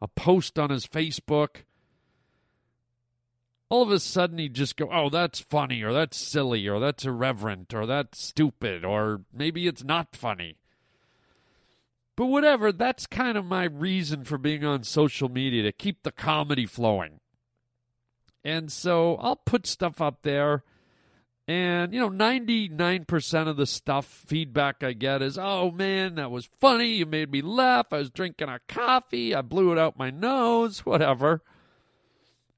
a 0.00 0.08
post 0.08 0.58
on 0.58 0.70
his 0.70 0.87
Facebook, 0.87 1.62
all 3.68 3.82
of 3.82 3.90
a 3.90 4.00
sudden 4.00 4.38
he'd 4.38 4.54
just 4.54 4.76
go, 4.76 4.88
oh, 4.90 5.10
that's 5.10 5.40
funny 5.40 5.82
or 5.82 5.92
that's 5.92 6.16
silly 6.16 6.66
or 6.68 6.78
that's 6.78 7.04
irreverent 7.04 7.75
or 7.75 7.84
that's 7.87 8.22
stupid 8.22 8.84
or 8.84 9.22
maybe 9.32 9.66
it's 9.66 9.84
not 9.84 10.14
funny. 10.14 10.56
But 12.18 12.26
whatever, 12.26 12.72
that's 12.72 13.06
kind 13.06 13.38
of 13.38 13.44
my 13.44 13.62
reason 13.62 14.25
for 14.25 14.38
being 14.38 14.64
on 14.64 14.82
social 14.82 15.28
media 15.28 15.62
to 15.62 15.70
keep 15.70 16.02
the 16.02 16.10
comedy 16.10 16.66
flowing. 16.66 17.20
And 18.42 18.72
so 18.72 19.14
I'll 19.20 19.37
put 19.37 19.68
stuff 19.68 20.00
up 20.00 20.22
there. 20.22 20.64
And, 21.46 21.94
you 21.94 22.00
know, 22.00 22.10
99% 22.10 23.46
of 23.46 23.56
the 23.56 23.66
stuff, 23.66 24.04
feedback 24.04 24.82
I 24.82 24.94
get 24.94 25.22
is, 25.22 25.38
oh 25.38 25.70
man, 25.70 26.16
that 26.16 26.32
was 26.32 26.50
funny. 26.58 26.94
You 26.94 27.06
made 27.06 27.30
me 27.30 27.40
laugh. 27.40 27.92
I 27.92 27.98
was 27.98 28.10
drinking 28.10 28.48
a 28.48 28.58
coffee. 28.66 29.32
I 29.32 29.40
blew 29.40 29.70
it 29.70 29.78
out 29.78 29.96
my 29.96 30.10
nose, 30.10 30.80
whatever. 30.84 31.44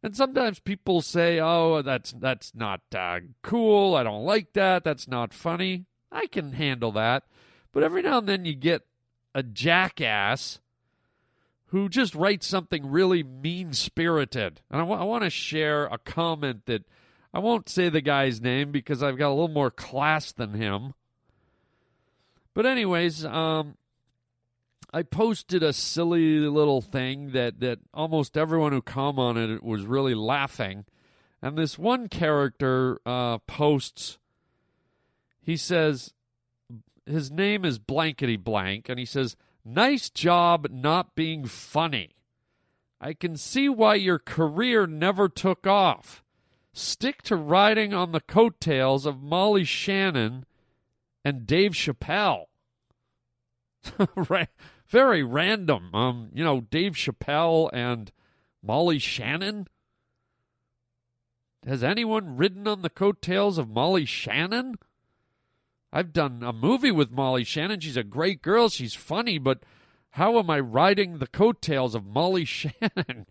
And 0.03 0.17
sometimes 0.17 0.59
people 0.59 1.03
say, 1.03 1.39
oh, 1.39 1.83
that's, 1.83 2.13
that's 2.13 2.55
not 2.55 2.81
uh, 2.97 3.21
cool. 3.43 3.95
I 3.95 4.05
don't 4.05 4.25
like 4.25 4.55
that. 4.55 4.85
That's 4.85 5.07
not 5.07 5.35
funny. 5.35 5.85
I 6.11 6.29
can 6.29 6.53
handle 6.55 6.93
that. 6.93 7.25
But 7.73 7.83
every 7.83 8.01
now 8.01 8.19
and 8.19 8.27
then 8.27 8.47
you 8.47 8.55
get 8.55 8.87
a 9.35 9.43
jackass 9.43 10.61
who 11.67 11.89
just 11.89 12.15
writes 12.15 12.47
something 12.47 12.91
really 12.91 13.23
mean 13.23 13.73
spirited. 13.73 14.61
And 14.71 14.81
I, 14.81 14.85
w- 14.85 15.01
I 15.01 15.05
want 15.05 15.23
to 15.25 15.31
share 15.31 15.87
a 15.87 15.99
comment 15.99 16.67
that 16.67 16.85
I 17.33 17.39
won't 17.39 17.69
say 17.69 17.89
the 17.89 18.01
guy's 18.01 18.41
name 18.41 18.73
because 18.73 19.03
I've 19.03 19.17
got 19.17 19.29
a 19.29 19.35
little 19.35 19.49
more 19.49 19.71
class 19.71 20.33
than 20.33 20.55
him. 20.55 20.95
But, 22.55 22.67
anyways, 22.67 23.25
um, 23.25 23.77
I 24.93 25.05
posted 25.05 25.63
a 25.63 25.73
silly 25.73 26.41
little 26.41 26.81
thing 26.81 27.31
that, 27.31 27.61
that 27.61 27.79
almost 27.95 28.37
everyone 28.37 28.73
who 28.73 28.83
commented 28.83 29.51
it 29.51 29.63
was 29.63 29.85
really 29.85 30.15
laughing. 30.15 30.85
And 31.41 31.57
this 31.57 31.79
one 31.79 32.09
character 32.09 33.01
uh, 33.07 33.39
posts, 33.39 34.19
he 35.41 35.57
says, 35.57 36.13
his 37.11 37.31
name 37.31 37.65
is 37.65 37.79
blankety 37.79 38.37
blank, 38.37 38.89
and 38.89 38.99
he 38.99 39.05
says, 39.05 39.37
Nice 39.65 40.11
job 40.11 40.69
not 40.71 41.15
being 41.15 41.45
funny. 41.45 42.17
I 43.01 43.15
can 43.15 43.37
see 43.37 43.69
why 43.69 43.95
your 43.95 44.19
career 44.19 44.87
never 44.87 45.29
took 45.29 45.67
off. 45.67 46.23
Stick 46.73 47.23
to 47.23 47.37
riding 47.37 47.93
on 47.93 48.13
the 48.13 48.21
coattails 48.21 49.07
of 49.07 49.23
Molly 49.23 49.65
Shannon 49.65 50.45
and 51.25 51.47
Dave 51.47 51.73
Chappelle. 51.73 52.45
Very 54.89 55.23
random. 55.23 55.95
Um, 55.95 56.31
you 56.35 56.45
know, 56.45 56.61
Dave 56.61 56.93
Chappelle 56.93 57.71
and 57.73 58.13
Molly 58.63 58.99
Shannon. 58.99 59.67
Has 61.67 61.83
anyone 61.85 62.37
ridden 62.37 62.67
on 62.67 62.83
the 62.83 62.91
coattails 62.91 63.59
of 63.59 63.69
Molly 63.69 64.05
Shannon? 64.05 64.77
I've 65.93 66.13
done 66.13 66.43
a 66.43 66.53
movie 66.53 66.93
with 66.93 67.11
Molly 67.11 67.45
Shannon. 67.45 67.81
She's 67.81 67.97
a 67.97 68.05
great 68.05 68.43
girl. 68.43 68.69
She's 68.69 68.95
funny, 68.95 69.39
but 69.39 69.63
how 70.11 70.39
am 70.39 70.49
I 70.49 70.61
riding 70.61 71.19
the 71.19 71.27
coattails 71.27 71.95
of 71.95 72.07
Molly 72.07 72.45
Shannon? 72.47 73.27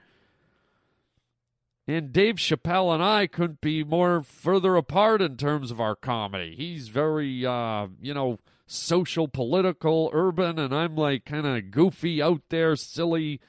And 1.87 2.13
Dave 2.13 2.35
Chappelle 2.35 2.93
and 2.93 3.03
I 3.03 3.25
couldn't 3.25 3.61
be 3.61 3.83
more 3.83 4.21
further 4.21 4.75
apart 4.75 5.21
in 5.21 5.37
terms 5.37 5.71
of 5.71 5.79
our 5.81 5.95
comedy. 5.95 6.53
He's 6.55 6.87
very, 6.89 7.45
uh, 7.45 7.87
you 7.99 8.13
know, 8.13 8.37
social, 8.67 9.27
political, 9.27 10.11
urban, 10.13 10.59
and 10.59 10.73
I'm 10.73 10.95
like 10.95 11.25
kind 11.25 11.47
of 11.47 11.71
goofy 11.71 12.21
out 12.21 12.43
there, 12.49 12.75
silly. 12.75 13.41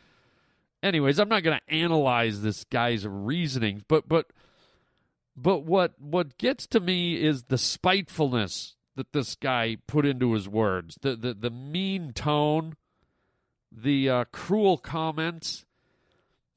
Anyways, 0.83 1.19
I'm 1.19 1.29
not 1.29 1.43
going 1.43 1.59
to 1.59 1.75
analyze 1.75 2.40
this 2.40 2.64
guy's 2.64 3.07
reasoning, 3.07 3.85
but 3.88 4.09
but 4.09 4.33
but 5.37 5.64
what 5.64 6.00
what 6.00 6.38
gets 6.38 6.67
to 6.69 6.81
me 6.81 7.23
is 7.23 7.45
the 7.45 7.59
spitefulness 7.59 8.76
that 9.00 9.14
this 9.14 9.35
guy 9.35 9.78
put 9.87 10.04
into 10.04 10.35
his 10.35 10.47
words, 10.47 10.99
the 11.00 11.16
the, 11.16 11.33
the 11.33 11.49
mean 11.49 12.12
tone, 12.12 12.76
the 13.73 14.11
uh, 14.11 14.25
cruel 14.30 14.76
comments. 14.76 15.64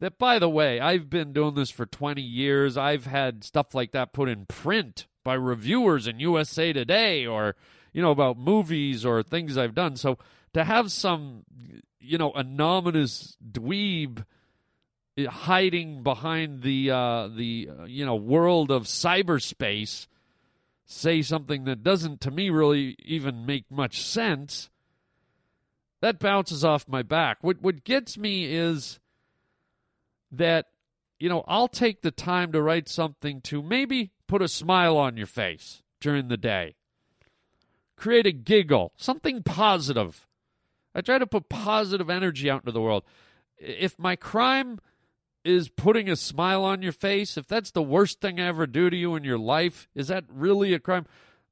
That, 0.01 0.17
by 0.17 0.39
the 0.39 0.49
way, 0.49 0.81
I've 0.81 1.09
been 1.09 1.31
doing 1.31 1.55
this 1.55 1.69
for 1.69 1.85
20 1.85 2.21
years. 2.21 2.75
I've 2.75 3.05
had 3.05 3.45
stuff 3.45 3.73
like 3.73 3.93
that 3.93 4.11
put 4.11 4.27
in 4.27 4.45
print 4.45 5.07
by 5.23 5.35
reviewers 5.35 6.05
in 6.05 6.19
USA 6.19 6.73
Today 6.73 7.25
or, 7.25 7.55
you 7.93 8.01
know, 8.01 8.11
about 8.11 8.37
movies 8.37 9.05
or 9.05 9.23
things 9.23 9.57
I've 9.57 9.73
done. 9.73 9.95
So 9.95 10.17
to 10.53 10.65
have 10.65 10.91
some, 10.91 11.45
you 12.01 12.17
know, 12.17 12.33
anonymous 12.33 13.37
dweeb 13.41 14.25
hiding 15.17 16.03
behind 16.03 16.63
the, 16.63 16.91
uh, 16.91 17.29
the 17.29 17.69
uh, 17.79 17.85
you 17.85 18.05
know, 18.05 18.15
world 18.15 18.71
of 18.71 18.83
cyberspace 18.83 20.07
say 20.85 21.21
something 21.21 21.65
that 21.65 21.83
doesn't, 21.83 22.21
to 22.21 22.31
me, 22.31 22.49
really 22.49 22.95
even 22.99 23.45
make 23.45 23.69
much 23.71 24.01
sense, 24.01 24.69
that 26.01 26.19
bounces 26.19 26.65
off 26.65 26.87
my 26.87 27.01
back. 27.01 27.37
What, 27.41 27.61
what 27.61 27.83
gets 27.83 28.17
me 28.17 28.45
is 28.45 28.99
that, 30.31 30.65
you 31.19 31.29
know, 31.29 31.43
I'll 31.47 31.69
take 31.69 32.01
the 32.01 32.11
time 32.11 32.51
to 32.51 32.61
write 32.61 32.89
something 32.89 33.39
to 33.41 33.61
maybe 33.61 34.11
put 34.27 34.41
a 34.41 34.47
smile 34.47 34.97
on 34.97 35.15
your 35.15 35.27
face 35.27 35.81
during 36.01 36.27
the 36.27 36.37
day, 36.37 36.75
create 37.95 38.27
a 38.27 38.31
giggle, 38.31 38.91
something 38.97 39.43
positive. 39.43 40.27
I 40.93 41.01
try 41.01 41.17
to 41.17 41.25
put 41.25 41.49
positive 41.49 42.09
energy 42.09 42.49
out 42.49 42.63
into 42.63 42.71
the 42.71 42.81
world. 42.81 43.03
If 43.57 43.97
my 43.97 44.15
crime 44.15 44.79
is 45.43 45.69
putting 45.69 46.09
a 46.09 46.15
smile 46.15 46.63
on 46.63 46.81
your 46.81 46.91
face, 46.91 47.37
if 47.37 47.47
that's 47.47 47.71
the 47.71 47.81
worst 47.81 48.21
thing 48.21 48.39
I 48.39 48.47
ever 48.47 48.65
do 48.65 48.89
to 48.89 48.95
you 48.95 49.15
in 49.15 49.23
your 49.23 49.37
life, 49.37 49.87
is 49.93 50.07
that 50.07 50.25
really 50.29 50.73
a 50.73 50.79
crime? 50.79 51.05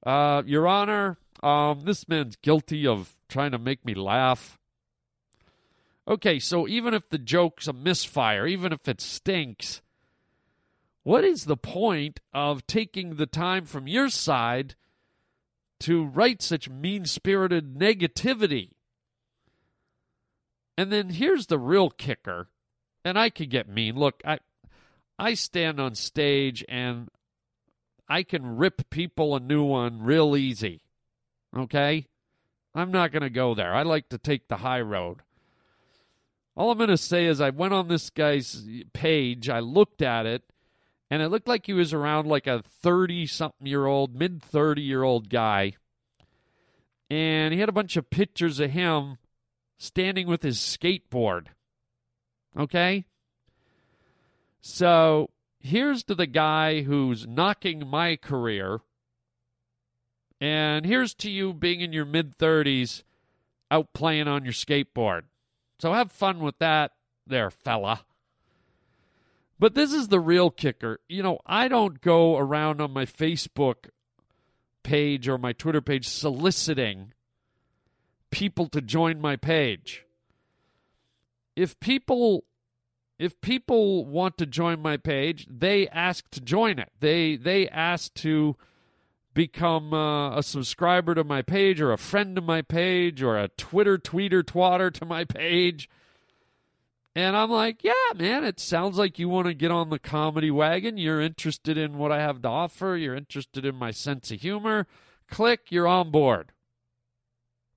Uh, 0.06 0.44
Your 0.46 0.68
Honor, 0.68 1.18
um, 1.44 1.82
this 1.82 2.08
man's 2.08 2.36
guilty 2.38 2.88
of 2.88 3.16
trying 3.28 3.52
to 3.52 3.60
make 3.60 3.86
me 3.86 3.94
laugh. 3.94 4.58
Okay, 6.08 6.40
so 6.40 6.68
even 6.68 6.94
if 6.94 7.10
the 7.10 7.18
joke's 7.18 7.68
a 7.68 7.74
misfire, 7.74 8.48
even 8.48 8.74
if 8.74 8.88
it 8.88 9.02
stinks, 9.02 9.82
what 11.04 11.24
is 11.24 11.46
the 11.46 11.58
point 11.58 12.20
of 12.34 12.66
taking 12.68 13.16
the 13.16 13.26
time 13.26 13.66
from 13.66 13.88
your 13.88 14.10
side 14.10 14.76
to 15.80 16.06
write 16.06 16.42
such 16.42 16.70
mean 16.70 17.06
spirited 17.06 17.76
negativity? 17.76 18.72
And 20.78 20.92
then 20.92 21.10
here's 21.10 21.48
the 21.48 21.60
real 21.60 21.90
kicker, 21.90 22.48
and 23.04 23.18
I 23.18 23.30
could 23.30 23.50
get 23.50 23.70
mean. 23.70 23.96
Look, 23.96 24.22
I 24.26 24.40
I 25.18 25.34
stand 25.36 25.80
on 25.80 25.96
stage 25.96 26.66
and 26.68 27.10
I 28.10 28.24
can 28.24 28.58
rip 28.58 28.90
people 28.90 29.36
a 29.36 29.40
new 29.40 29.64
one 29.64 30.02
real 30.02 30.36
easy. 30.36 30.82
Okay? 31.56 32.08
I'm 32.74 32.92
not 32.92 33.12
going 33.12 33.24
to 33.24 33.30
go 33.30 33.54
there. 33.54 33.74
I 33.74 33.84
like 33.84 34.10
to 34.10 34.18
take 34.18 34.48
the 34.48 34.58
high 34.58 34.82
road. 34.82 35.20
All 36.56 36.72
I'm 36.72 36.78
going 36.78 36.90
to 36.90 36.98
say 36.98 37.26
is 37.26 37.40
I 37.40 37.50
went 37.50 37.74
on 37.74 37.88
this 37.88 38.10
guy's 38.10 38.66
page, 38.94 39.50
I 39.50 39.60
looked 39.60 40.02
at 40.02 40.26
it, 40.26 40.44
and 41.10 41.22
it 41.22 41.30
looked 41.30 41.48
like 41.48 41.66
he 41.66 41.74
was 41.74 41.94
around 41.94 42.28
like 42.28 42.48
a 42.48 42.64
30 42.82 43.28
something 43.28 43.68
year 43.68 43.86
old, 43.86 44.16
mid 44.16 44.42
30 44.42 44.82
year 44.82 45.04
old 45.04 45.30
guy. 45.30 45.74
And 47.10 47.54
he 47.54 47.60
had 47.60 47.70
a 47.70 47.74
bunch 47.74 47.98
of 47.98 48.10
pictures 48.10 48.60
of 48.60 48.72
him 48.72 49.18
standing 49.78 50.28
with 50.28 50.44
his 50.44 50.58
skateboard. 50.60 51.48
Okay? 52.58 53.06
So 54.62 55.30
here's 55.60 56.04
to 56.04 56.16
the 56.16 56.28
guy 56.28 56.82
who's 56.82 57.28
knocking 57.28 57.88
my 57.88 58.16
career. 58.16 58.82
And 60.40 60.86
here's 60.86 61.14
to 61.16 61.30
you 61.30 61.54
being 61.54 61.82
in 61.82 61.94
your 61.94 62.06
mid 62.06 62.38
30s 62.38 63.04
out 63.70 63.94
playing 63.94 64.28
on 64.28 64.44
your 64.44 64.54
skateboard. 64.54 65.24
So 65.80 65.94
have 65.94 66.12
fun 66.12 66.40
with 66.40 66.58
that 66.60 66.92
there, 67.26 67.50
fella. 67.50 68.06
But 69.60 69.76
this 69.76 69.94
is 69.94 70.08
the 70.08 70.20
real 70.20 70.50
kicker. 70.50 71.00
You 71.08 71.22
know, 71.22 71.40
I 71.46 71.68
don't 71.68 72.02
go 72.02 72.38
around 72.38 72.82
on 72.82 72.92
my 72.92 73.06
Facebook 73.06 73.90
page 74.84 75.28
or 75.28 75.38
my 75.38 75.54
Twitter 75.54 75.82
page 75.82 76.08
soliciting 76.08 77.14
people 78.32 78.68
to 78.70 78.82
join 78.82 79.22
my 79.22 79.36
page. 79.36 80.06
If 81.56 81.80
people 81.80 82.46
if 83.22 83.40
people 83.40 84.04
want 84.06 84.38
to 84.40 84.48
join 84.48 84.82
my 84.82 84.98
page, 84.98 85.46
they 85.48 85.88
ask 85.90 86.30
to 86.32 86.42
join 86.42 86.80
it. 86.80 86.92
They 87.00 87.36
they 87.36 87.68
ask 87.70 88.14
to 88.16 88.58
become 89.36 89.94
uh, 89.94 90.38
a 90.38 90.42
subscriber 90.42 91.14
to 91.14 91.24
my 91.24 91.44
page 91.44 91.80
or 91.80 91.92
a 91.92 91.98
friend 91.98 92.36
to 92.36 92.42
my 92.42 92.64
page 92.64 93.22
or 93.22 93.38
a 93.38 93.48
Twitter 93.50 94.00
tweeter 94.00 94.44
twatter 94.44 94.92
to 94.92 95.06
my 95.06 95.24
page. 95.24 95.88
And 97.16 97.38
I'm 97.38 97.52
like, 97.52 97.84
yeah, 97.84 97.94
man, 98.16 98.44
it 98.44 98.60
sounds 98.60 98.98
like 98.98 99.20
you 99.20 99.30
want 99.30 99.48
to 99.48 99.54
get 99.54 99.70
on 99.70 99.90
the 99.90 100.00
comedy 100.00 100.50
wagon. 100.50 100.98
You're 100.98 101.22
interested 101.22 101.78
in 101.78 101.98
what 101.98 102.12
I 102.12 102.22
have 102.22 102.42
to 102.42 102.48
offer. 102.48 102.96
You're 102.96 103.16
interested 103.16 103.66
in 103.66 103.76
my 103.76 103.92
sense 103.92 104.32
of 104.32 104.42
humor. 104.42 104.88
Click, 105.30 105.68
you're 105.70 105.88
on 105.88 106.10
board. 106.10 106.54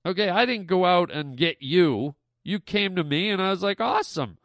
Okay, 0.06 0.30
I 0.30 0.46
didn't 0.46 0.68
go 0.68 0.84
out 0.84 1.10
and 1.10 1.36
get 1.36 1.60
you. 1.60 2.14
You 2.44 2.60
came 2.60 2.94
to 2.96 3.04
me, 3.04 3.28
and 3.28 3.42
I 3.42 3.50
was 3.50 3.62
like, 3.62 3.80
awesome. 3.80 4.38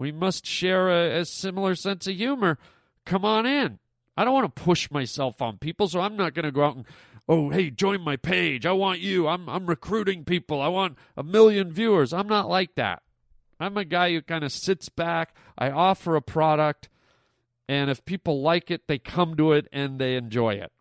We 0.00 0.12
must 0.12 0.46
share 0.46 0.88
a, 0.88 1.20
a 1.20 1.24
similar 1.26 1.74
sense 1.74 2.06
of 2.06 2.16
humor. 2.16 2.56
Come 3.04 3.22
on 3.22 3.44
in. 3.44 3.78
I 4.16 4.24
don't 4.24 4.32
want 4.32 4.56
to 4.56 4.62
push 4.62 4.90
myself 4.90 5.42
on 5.42 5.58
people, 5.58 5.88
so 5.88 6.00
I'm 6.00 6.16
not 6.16 6.32
going 6.32 6.46
to 6.46 6.50
go 6.50 6.64
out 6.64 6.76
and, 6.76 6.86
oh, 7.28 7.50
hey, 7.50 7.68
join 7.68 8.00
my 8.00 8.16
page. 8.16 8.64
I 8.64 8.72
want 8.72 9.00
you. 9.00 9.28
I'm, 9.28 9.46
I'm 9.46 9.66
recruiting 9.66 10.24
people. 10.24 10.62
I 10.62 10.68
want 10.68 10.96
a 11.18 11.22
million 11.22 11.70
viewers. 11.70 12.14
I'm 12.14 12.28
not 12.28 12.48
like 12.48 12.76
that. 12.76 13.02
I'm 13.60 13.76
a 13.76 13.84
guy 13.84 14.12
who 14.12 14.22
kind 14.22 14.42
of 14.42 14.52
sits 14.52 14.88
back. 14.88 15.36
I 15.58 15.70
offer 15.70 16.16
a 16.16 16.22
product, 16.22 16.88
and 17.68 17.90
if 17.90 18.02
people 18.06 18.40
like 18.40 18.70
it, 18.70 18.88
they 18.88 18.98
come 18.98 19.36
to 19.36 19.52
it 19.52 19.68
and 19.70 19.98
they 19.98 20.16
enjoy 20.16 20.54
it. 20.54 20.72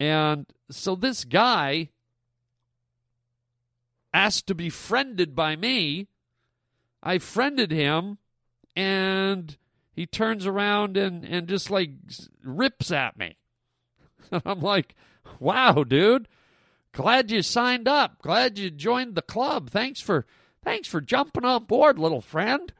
And 0.00 0.46
so 0.68 0.96
this 0.96 1.24
guy 1.24 1.90
asked 4.12 4.48
to 4.48 4.54
be 4.56 4.68
friended 4.68 5.36
by 5.36 5.54
me 5.54 6.08
I 7.02 7.18
friended 7.18 7.70
him, 7.70 8.18
and 8.74 9.56
he 9.92 10.06
turns 10.06 10.46
around 10.46 10.96
and, 10.96 11.24
and 11.24 11.48
just 11.48 11.70
like 11.70 11.90
rips 12.42 12.90
at 12.90 13.18
me. 13.18 13.36
I'm 14.44 14.60
like, 14.60 14.94
wow, 15.40 15.84
dude. 15.84 16.28
Glad 16.92 17.30
you 17.30 17.42
signed 17.42 17.86
up. 17.86 18.22
Glad 18.22 18.58
you 18.58 18.70
joined 18.70 19.14
the 19.14 19.22
club. 19.22 19.70
Thanks 19.70 20.00
for 20.00 20.26
thanks 20.64 20.88
for 20.88 21.00
jumping 21.00 21.44
on 21.44 21.64
board, 21.64 21.98
little 21.98 22.20
friend. 22.20 22.72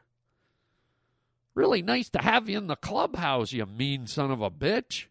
Really 1.55 1.81
nice 1.81 2.09
to 2.09 2.19
have 2.19 2.49
you 2.49 2.57
in 2.57 2.67
the 2.67 2.75
clubhouse, 2.75 3.51
you 3.51 3.65
mean 3.65 4.07
son 4.07 4.31
of 4.31 4.41
a 4.41 4.51
bitch. 4.51 5.05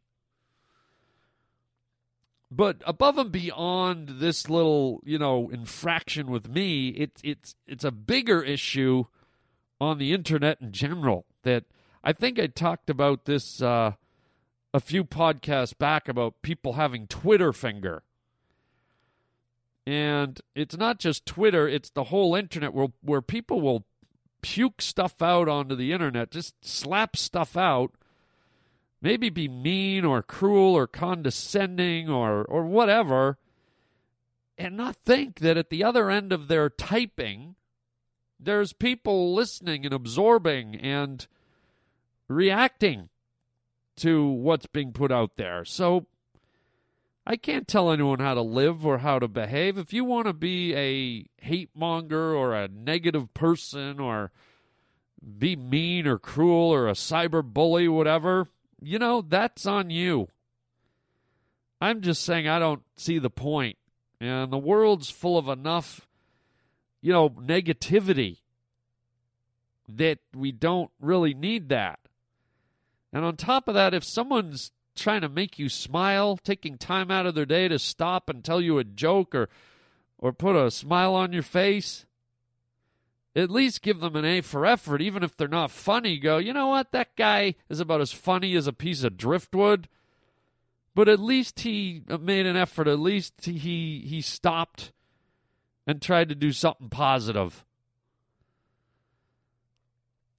But 2.50 2.82
above 2.86 3.18
and 3.18 3.30
beyond 3.30 4.20
this 4.20 4.48
little, 4.48 5.02
you 5.04 5.18
know, 5.18 5.50
infraction 5.50 6.30
with 6.30 6.48
me, 6.48 6.88
it's 6.88 7.20
it's 7.22 7.54
it's 7.66 7.84
a 7.84 7.90
bigger 7.90 8.42
issue 8.42 9.04
on 9.80 9.98
the 9.98 10.12
internet 10.12 10.60
in 10.60 10.72
general. 10.72 11.26
That 11.42 11.64
I 12.02 12.12
think 12.12 12.38
I 12.38 12.46
talked 12.46 12.88
about 12.88 13.26
this 13.26 13.60
uh, 13.60 13.92
a 14.72 14.80
few 14.80 15.04
podcasts 15.04 15.76
back 15.76 16.08
about 16.08 16.42
people 16.42 16.74
having 16.74 17.06
Twitter 17.06 17.52
finger. 17.52 18.02
And 19.86 20.40
it's 20.54 20.76
not 20.76 20.98
just 20.98 21.24
Twitter, 21.24 21.66
it's 21.66 21.90
the 21.90 22.04
whole 22.04 22.34
internet 22.34 22.74
where, 22.74 22.88
where 23.00 23.22
people 23.22 23.62
will 23.62 23.86
puke 24.42 24.82
stuff 24.82 25.22
out 25.22 25.48
onto 25.48 25.74
the 25.74 25.92
internet, 25.92 26.30
just 26.30 26.62
slap 26.62 27.16
stuff 27.16 27.56
out 27.56 27.92
maybe 29.00 29.30
be 29.30 29.48
mean 29.48 30.04
or 30.04 30.22
cruel 30.22 30.74
or 30.74 30.86
condescending 30.86 32.08
or, 32.08 32.44
or 32.44 32.64
whatever, 32.64 33.38
and 34.56 34.76
not 34.76 34.96
think 34.96 35.38
that 35.38 35.56
at 35.56 35.70
the 35.70 35.84
other 35.84 36.10
end 36.10 36.32
of 36.32 36.48
their 36.48 36.68
typing, 36.68 37.54
there's 38.40 38.72
people 38.72 39.34
listening 39.34 39.84
and 39.84 39.94
absorbing 39.94 40.74
and 40.76 41.26
reacting 42.28 43.08
to 43.96 44.26
what's 44.26 44.66
being 44.66 44.92
put 44.92 45.10
out 45.10 45.36
there. 45.36 45.64
So 45.64 46.06
I 47.26 47.36
can't 47.36 47.68
tell 47.68 47.90
anyone 47.90 48.20
how 48.20 48.34
to 48.34 48.42
live 48.42 48.86
or 48.86 48.98
how 48.98 49.18
to 49.18 49.28
behave. 49.28 49.76
If 49.76 49.92
you 49.92 50.04
want 50.04 50.26
to 50.28 50.32
be 50.32 50.74
a 50.74 51.26
hate 51.44 51.70
monger 51.74 52.34
or 52.34 52.54
a 52.54 52.68
negative 52.68 53.34
person 53.34 54.00
or 54.00 54.30
be 55.38 55.56
mean 55.56 56.06
or 56.06 56.18
cruel 56.18 56.72
or 56.72 56.88
a 56.88 56.92
cyber 56.92 57.42
bully, 57.42 57.88
whatever, 57.88 58.48
you 58.80 58.98
know, 58.98 59.22
that's 59.22 59.66
on 59.66 59.90
you. 59.90 60.28
I'm 61.80 62.00
just 62.00 62.24
saying 62.24 62.48
I 62.48 62.58
don't 62.58 62.82
see 62.96 63.18
the 63.18 63.30
point. 63.30 63.78
And 64.20 64.52
the 64.52 64.58
world's 64.58 65.10
full 65.10 65.38
of 65.38 65.48
enough, 65.48 66.08
you 67.00 67.12
know, 67.12 67.30
negativity 67.30 68.38
that 69.88 70.18
we 70.34 70.52
don't 70.52 70.90
really 71.00 71.34
need 71.34 71.68
that. 71.68 72.00
And 73.12 73.24
on 73.24 73.36
top 73.36 73.68
of 73.68 73.74
that, 73.74 73.94
if 73.94 74.04
someone's 74.04 74.72
trying 74.96 75.20
to 75.20 75.28
make 75.28 75.58
you 75.58 75.68
smile, 75.68 76.36
taking 76.36 76.76
time 76.76 77.10
out 77.10 77.26
of 77.26 77.34
their 77.34 77.46
day 77.46 77.68
to 77.68 77.78
stop 77.78 78.28
and 78.28 78.44
tell 78.44 78.60
you 78.60 78.78
a 78.78 78.84
joke 78.84 79.34
or 79.34 79.48
or 80.18 80.32
put 80.32 80.56
a 80.56 80.68
smile 80.70 81.14
on 81.14 81.32
your 81.32 81.44
face, 81.44 82.04
at 83.38 83.50
least 83.50 83.82
give 83.82 84.00
them 84.00 84.16
an 84.16 84.24
A 84.24 84.40
for 84.40 84.66
effort, 84.66 85.00
even 85.00 85.22
if 85.22 85.36
they're 85.36 85.48
not 85.48 85.70
funny. 85.70 86.18
Go, 86.18 86.38
you 86.38 86.52
know 86.52 86.68
what? 86.68 86.92
That 86.92 87.14
guy 87.16 87.54
is 87.68 87.80
about 87.80 88.00
as 88.00 88.12
funny 88.12 88.56
as 88.56 88.66
a 88.66 88.72
piece 88.72 89.04
of 89.04 89.16
driftwood. 89.16 89.88
But 90.94 91.08
at 91.08 91.20
least 91.20 91.60
he 91.60 92.02
made 92.20 92.46
an 92.46 92.56
effort. 92.56 92.88
At 92.88 92.98
least 92.98 93.44
he 93.44 94.04
he 94.04 94.20
stopped 94.20 94.92
and 95.86 96.02
tried 96.02 96.28
to 96.28 96.34
do 96.34 96.50
something 96.52 96.88
positive. 96.88 97.64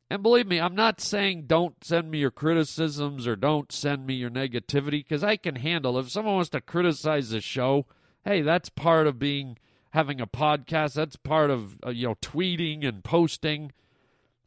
And 0.09 0.23
believe 0.23 0.47
me, 0.47 0.59
I'm 0.59 0.75
not 0.75 0.99
saying 0.99 1.43
don't 1.45 1.83
send 1.83 2.09
me 2.09 2.17
your 2.17 2.31
criticisms 2.31 3.27
or 3.27 3.35
don't 3.35 3.71
send 3.71 4.07
me 4.07 4.15
your 4.15 4.31
negativity 4.31 5.03
because 5.03 5.23
I 5.23 5.37
can 5.37 5.55
handle. 5.55 5.99
If 5.99 6.09
someone 6.09 6.35
wants 6.35 6.49
to 6.49 6.61
criticize 6.61 7.29
the 7.29 7.41
show, 7.41 7.85
hey, 8.25 8.41
that's 8.41 8.69
part 8.69 9.05
of 9.05 9.19
being 9.19 9.57
having 9.91 10.21
a 10.21 10.27
podcast. 10.27 10.93
That's 10.93 11.15
part 11.15 11.49
of 11.49 11.77
uh, 11.85 11.89
you 11.89 12.07
know 12.07 12.15
tweeting 12.21 12.85
and 12.85 13.03
posting. 13.03 13.71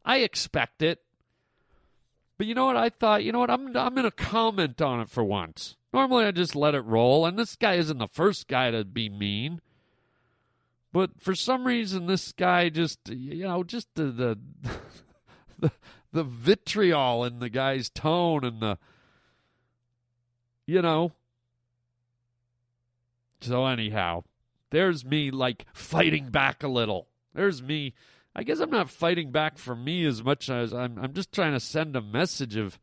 I 0.05 0.17
expect 0.17 0.81
it. 0.81 1.01
But 2.37 2.47
you 2.47 2.55
know 2.55 2.65
what? 2.65 2.77
I 2.77 2.89
thought, 2.89 3.23
you 3.23 3.31
know 3.31 3.39
what? 3.39 3.51
I'm 3.51 3.67
I'm 3.77 3.93
going 3.93 4.03
to 4.03 4.11
comment 4.11 4.81
on 4.81 4.99
it 4.99 5.09
for 5.09 5.23
once. 5.23 5.75
Normally, 5.93 6.25
I 6.25 6.31
just 6.31 6.55
let 6.55 6.73
it 6.73 6.81
roll, 6.81 7.25
and 7.25 7.37
this 7.37 7.55
guy 7.55 7.75
isn't 7.75 7.99
the 7.99 8.07
first 8.07 8.47
guy 8.47 8.71
to 8.71 8.83
be 8.83 9.09
mean. 9.09 9.61
But 10.91 11.19
for 11.19 11.33
some 11.33 11.65
reason, 11.65 12.05
this 12.05 12.31
guy 12.31 12.69
just, 12.69 13.09
you 13.09 13.43
know, 13.43 13.63
just 13.63 13.87
the 13.95 14.05
the 14.05 14.39
the, 15.59 15.71
the 16.11 16.23
vitriol 16.23 17.23
in 17.23 17.39
the 17.39 17.49
guy's 17.49 17.89
tone 17.89 18.43
and 18.43 18.59
the, 18.59 18.77
you 20.65 20.81
know. 20.81 21.13
So 23.41 23.65
anyhow, 23.65 24.23
there's 24.73 25.05
me 25.05 25.29
like 25.29 25.67
fighting 25.71 26.29
back 26.29 26.63
a 26.63 26.67
little. 26.67 27.07
There's 27.35 27.61
me. 27.61 27.93
I 28.35 28.41
guess 28.41 28.59
I'm 28.59 28.71
not 28.71 28.89
fighting 28.89 29.31
back 29.31 29.59
for 29.59 29.75
me 29.75 30.03
as 30.03 30.23
much 30.23 30.49
as 30.49 30.73
I'm. 30.73 30.97
I'm 30.97 31.13
just 31.13 31.31
trying 31.31 31.53
to 31.53 31.59
send 31.59 31.95
a 31.95 32.01
message 32.01 32.55
of, 32.55 32.79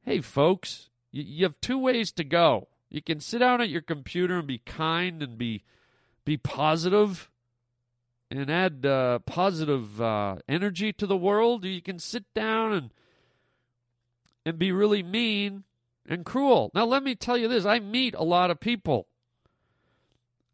hey, 0.00 0.22
folks, 0.22 0.88
you, 1.10 1.22
you 1.22 1.44
have 1.44 1.60
two 1.60 1.78
ways 1.78 2.12
to 2.12 2.24
go. 2.24 2.68
You 2.88 3.02
can 3.02 3.20
sit 3.20 3.40
down 3.40 3.60
at 3.60 3.68
your 3.68 3.82
computer 3.82 4.38
and 4.38 4.48
be 4.48 4.58
kind 4.58 5.22
and 5.22 5.36
be 5.36 5.64
be 6.24 6.38
positive 6.38 7.30
and 8.30 8.50
add 8.50 8.86
uh, 8.86 9.18
positive 9.18 10.00
uh, 10.00 10.36
energy 10.48 10.94
to 10.94 11.06
the 11.06 11.16
world. 11.16 11.66
You 11.66 11.82
can 11.82 11.98
sit 11.98 12.24
down 12.32 12.72
and 12.72 12.90
and 14.46 14.58
be 14.58 14.72
really 14.72 15.02
mean 15.02 15.64
and 16.08 16.24
cruel. 16.24 16.70
Now, 16.74 16.86
let 16.86 17.02
me 17.02 17.14
tell 17.14 17.36
you 17.36 17.48
this: 17.48 17.66
I 17.66 17.80
meet 17.80 18.14
a 18.14 18.24
lot 18.24 18.50
of 18.50 18.60
people. 18.60 19.08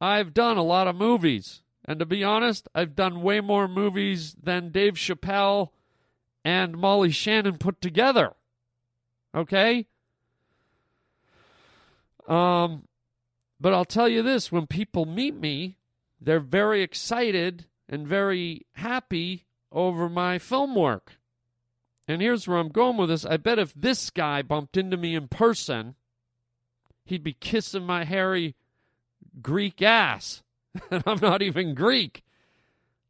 I've 0.00 0.34
done 0.34 0.56
a 0.56 0.62
lot 0.62 0.86
of 0.86 0.96
movies, 0.96 1.62
and 1.84 1.98
to 1.98 2.06
be 2.06 2.22
honest, 2.22 2.68
I've 2.74 2.94
done 2.94 3.22
way 3.22 3.40
more 3.40 3.66
movies 3.66 4.36
than 4.40 4.70
Dave 4.70 4.94
Chappelle 4.94 5.70
and 6.44 6.76
Molly 6.76 7.10
Shannon 7.10 7.58
put 7.58 7.80
together. 7.80 8.34
Okay. 9.34 9.86
Um, 12.28 12.84
but 13.60 13.74
I'll 13.74 13.84
tell 13.84 14.08
you 14.08 14.22
this 14.22 14.52
when 14.52 14.66
people 14.66 15.04
meet 15.04 15.34
me, 15.34 15.76
they're 16.20 16.40
very 16.40 16.82
excited 16.82 17.66
and 17.88 18.06
very 18.06 18.66
happy 18.72 19.46
over 19.72 20.08
my 20.08 20.38
film 20.38 20.74
work. 20.74 21.18
And 22.06 22.22
here's 22.22 22.48
where 22.48 22.58
I'm 22.58 22.68
going 22.68 22.96
with 22.96 23.10
this. 23.10 23.26
I 23.26 23.36
bet 23.36 23.58
if 23.58 23.74
this 23.74 24.10
guy 24.10 24.42
bumped 24.42 24.76
into 24.76 24.96
me 24.96 25.14
in 25.14 25.28
person, 25.28 25.94
he'd 27.04 27.22
be 27.22 27.34
kissing 27.34 27.84
my 27.84 28.04
hairy 28.04 28.54
Greek 29.42 29.82
ass. 29.82 30.42
and 30.90 31.02
I'm 31.06 31.20
not 31.20 31.42
even 31.42 31.74
Greek. 31.74 32.22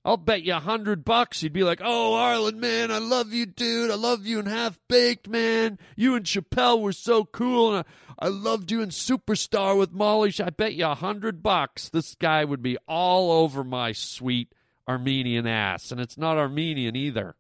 I'll 0.05 0.17
bet 0.17 0.43
you 0.43 0.55
a 0.55 0.61
hundred 0.61 1.05
bucks 1.05 1.41
he'd 1.41 1.53
be 1.53 1.65
like, 1.65 1.81
"Oh, 1.85 2.15
Arlen, 2.15 2.61
man, 2.61 2.91
I 2.91 2.99
love 2.99 3.33
you, 3.33 3.45
dude. 3.45 3.91
I 3.91 3.95
love 3.95 4.25
you 4.25 4.39
in 4.39 4.47
Half 4.47 4.81
Baked, 4.89 5.29
man. 5.29 5.79
You 5.97 6.15
and 6.15 6.25
Chappelle 6.25 6.81
were 6.81 6.93
so 6.93 7.25
cool, 7.25 7.75
and 7.75 7.85
I, 8.19 8.27
I 8.27 8.29
loved 8.29 8.71
you 8.71 8.81
in 8.81 8.89
Superstar 8.89 9.77
with 9.77 9.93
Molly." 9.93 10.33
I 10.41 10.51
bet 10.51 10.75
you 10.75 10.87
a 10.87 10.95
hundred 10.95 11.43
bucks 11.43 11.89
this 11.91 12.15
guy 12.15 12.45
would 12.45 12.63
be 12.63 12.79
all 12.87 13.31
over 13.33 13.63
my 13.63 13.93
sweet 13.93 14.55
Armenian 14.89 15.47
ass, 15.47 15.93
and 15.93 16.01
it's 16.01 16.17
not 16.17 16.39
Armenian 16.39 16.97
either. 16.97 17.35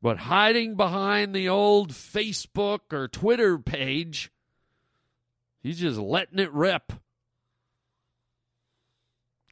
But 0.00 0.18
hiding 0.18 0.76
behind 0.76 1.34
the 1.34 1.48
old 1.48 1.92
Facebook 1.92 2.92
or 2.92 3.08
Twitter 3.08 3.58
page, 3.58 4.32
he's 5.62 5.78
just 5.78 5.98
letting 5.98 6.38
it 6.38 6.52
rip. 6.52 6.92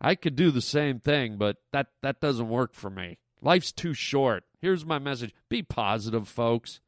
I 0.00 0.14
could 0.14 0.34
do 0.34 0.50
the 0.50 0.62
same 0.62 0.98
thing, 0.98 1.36
but 1.36 1.58
that, 1.72 1.88
that 2.02 2.20
doesn't 2.20 2.48
work 2.48 2.74
for 2.74 2.88
me. 2.88 3.18
Life's 3.42 3.72
too 3.72 3.94
short. 3.94 4.44
Here's 4.60 4.84
my 4.84 4.98
message 4.98 5.34
be 5.48 5.62
positive, 5.62 6.28
folks. 6.28 6.80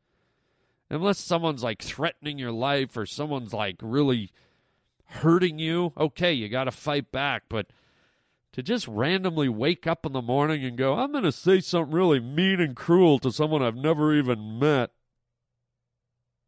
Unless 0.91 1.21
someone's 1.21 1.63
like 1.63 1.81
threatening 1.81 2.39
your 2.39 2.53
life 2.53 2.97
or 2.97 3.07
someone's 3.07 3.55
like 3.55 3.77
really 3.81 4.31
hurting 5.07 5.59
you, 5.59 5.93
okay, 5.97 6.33
you 6.33 6.49
got 6.49 6.65
to 6.65 6.71
fight 6.71 7.11
back. 7.11 7.45
But 7.49 7.69
to 8.53 8.63
just 8.63 8.87
randomly 8.87 9.49
wake 9.49 9.87
up 9.87 10.05
in 10.05 10.13
the 10.13 10.21
morning 10.21 10.65
and 10.65 10.77
go, 10.77 10.95
I'm 10.95 11.13
going 11.13 11.25
to 11.25 11.33
say 11.33 11.61
something 11.61 11.95
really 11.95 12.21
mean 12.21 12.61
and 12.61 12.77
cruel 12.77 13.19
to 13.21 13.33
someone 13.33 13.63
I've 13.63 13.77
never 13.77 14.15
even 14.15 14.59
met. 14.59 14.91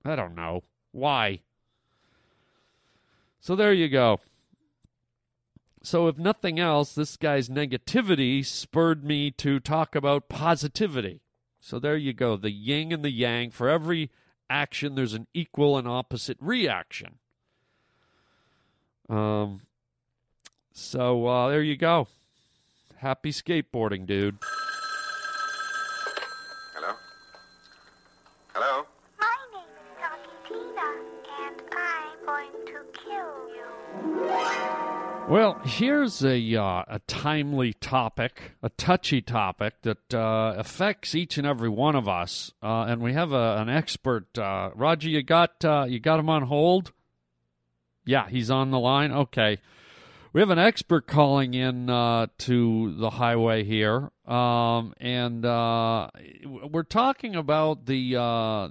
I 0.04 0.14
don't 0.14 0.34
know. 0.34 0.64
Why? 0.92 1.40
So 3.44 3.54
there 3.54 3.74
you 3.74 3.90
go. 3.90 4.20
So, 5.82 6.08
if 6.08 6.16
nothing 6.16 6.58
else, 6.58 6.94
this 6.94 7.18
guy's 7.18 7.50
negativity 7.50 8.42
spurred 8.42 9.04
me 9.04 9.30
to 9.32 9.60
talk 9.60 9.94
about 9.94 10.30
positivity. 10.30 11.20
So, 11.60 11.78
there 11.78 11.98
you 11.98 12.14
go 12.14 12.38
the 12.38 12.50
yin 12.50 12.90
and 12.90 13.04
the 13.04 13.10
yang. 13.10 13.50
For 13.50 13.68
every 13.68 14.10
action, 14.48 14.94
there's 14.94 15.12
an 15.12 15.26
equal 15.34 15.76
and 15.76 15.86
opposite 15.86 16.38
reaction. 16.40 17.18
Um, 19.10 19.60
so, 20.72 21.26
uh, 21.26 21.50
there 21.50 21.62
you 21.62 21.76
go. 21.76 22.08
Happy 22.96 23.30
skateboarding, 23.30 24.06
dude. 24.06 24.38
Hello? 26.72 26.94
Hello? 28.54 28.86
Well, 35.26 35.58
here's 35.64 36.22
a 36.22 36.54
uh, 36.54 36.84
a 36.86 37.00
timely 37.06 37.72
topic, 37.72 38.52
a 38.62 38.68
touchy 38.68 39.22
topic 39.22 39.80
that 39.80 40.12
uh, 40.12 40.52
affects 40.58 41.14
each 41.14 41.38
and 41.38 41.46
every 41.46 41.70
one 41.70 41.96
of 41.96 42.06
us, 42.06 42.52
uh, 42.62 42.82
and 42.82 43.00
we 43.00 43.14
have 43.14 43.32
a, 43.32 43.56
an 43.56 43.70
expert. 43.70 44.36
Uh, 44.36 44.70
Roger, 44.74 45.08
you 45.08 45.22
got 45.22 45.64
uh, 45.64 45.86
you 45.88 45.98
got 45.98 46.20
him 46.20 46.28
on 46.28 46.42
hold. 46.42 46.92
Yeah, 48.04 48.28
he's 48.28 48.50
on 48.50 48.70
the 48.70 48.78
line. 48.78 49.12
Okay, 49.12 49.60
we 50.34 50.42
have 50.42 50.50
an 50.50 50.58
expert 50.58 51.06
calling 51.06 51.54
in 51.54 51.88
uh, 51.88 52.26
to 52.40 52.94
the 52.94 53.10
highway 53.10 53.64
here, 53.64 54.10
um, 54.26 54.92
and 55.00 55.42
we're 55.42 56.82
talking 56.82 57.34
about 57.34 57.86
the 57.86 58.12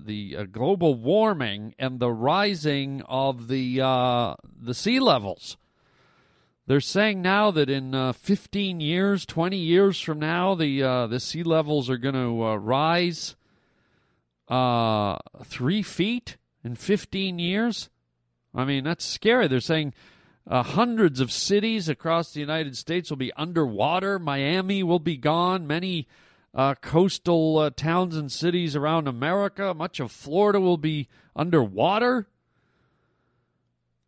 the 0.06 0.48
global 0.52 0.94
warming 0.94 1.74
and 1.80 2.00
the 2.00 2.12
rising 2.12 3.02
of 3.08 3.48
the 3.48 3.78
the 3.80 4.74
sea 4.76 5.00
levels. 5.00 5.58
They're 6.66 6.80
saying 6.80 7.22
now 7.22 7.52
that 7.52 7.70
in 7.70 7.94
uh, 7.94 8.14
15 8.14 8.80
years, 8.80 9.26
20 9.26 9.58
years 9.58 10.00
from 10.00 10.20
now, 10.20 10.56
the 10.56 10.82
uh, 10.82 11.08
the 11.08 11.20
sea 11.20 11.44
levels 11.44 11.90
are 11.90 11.98
going 11.98 12.16
to 12.16 12.42
uh, 12.42 12.56
rise 12.56 13.36
uh, 14.48 15.18
three 15.44 15.82
feet 15.82 16.38
in 16.64 16.76
15 16.76 17.38
years. 17.38 17.90
I 18.56 18.64
mean, 18.64 18.86
that's 18.86 19.04
scary. 19.04 19.50
They're 19.50 19.60
saying 19.60 19.94
uh, 20.48 20.64
hundreds 20.64 21.20
of 21.20 21.34
cities 21.34 21.90
across 21.90 22.32
the 22.32 22.40
United 22.40 22.78
States 22.78 23.10
will 23.10 23.18
be 23.18 23.34
underwater. 23.34 24.18
Miami 24.18 24.84
will 24.84 25.00
be 25.00 25.18
gone. 25.18 25.68
Many 25.68 26.08
uh, 26.54 26.76
coastal 26.76 27.72
towns 27.72 28.16
and 28.16 28.32
cities 28.32 28.74
around 28.74 29.10
America, 29.10 29.74
much 29.74 30.00
of 30.00 30.14
Florida 30.14 30.62
will 30.62 30.78
be 30.78 31.10
underwater. 31.36 32.28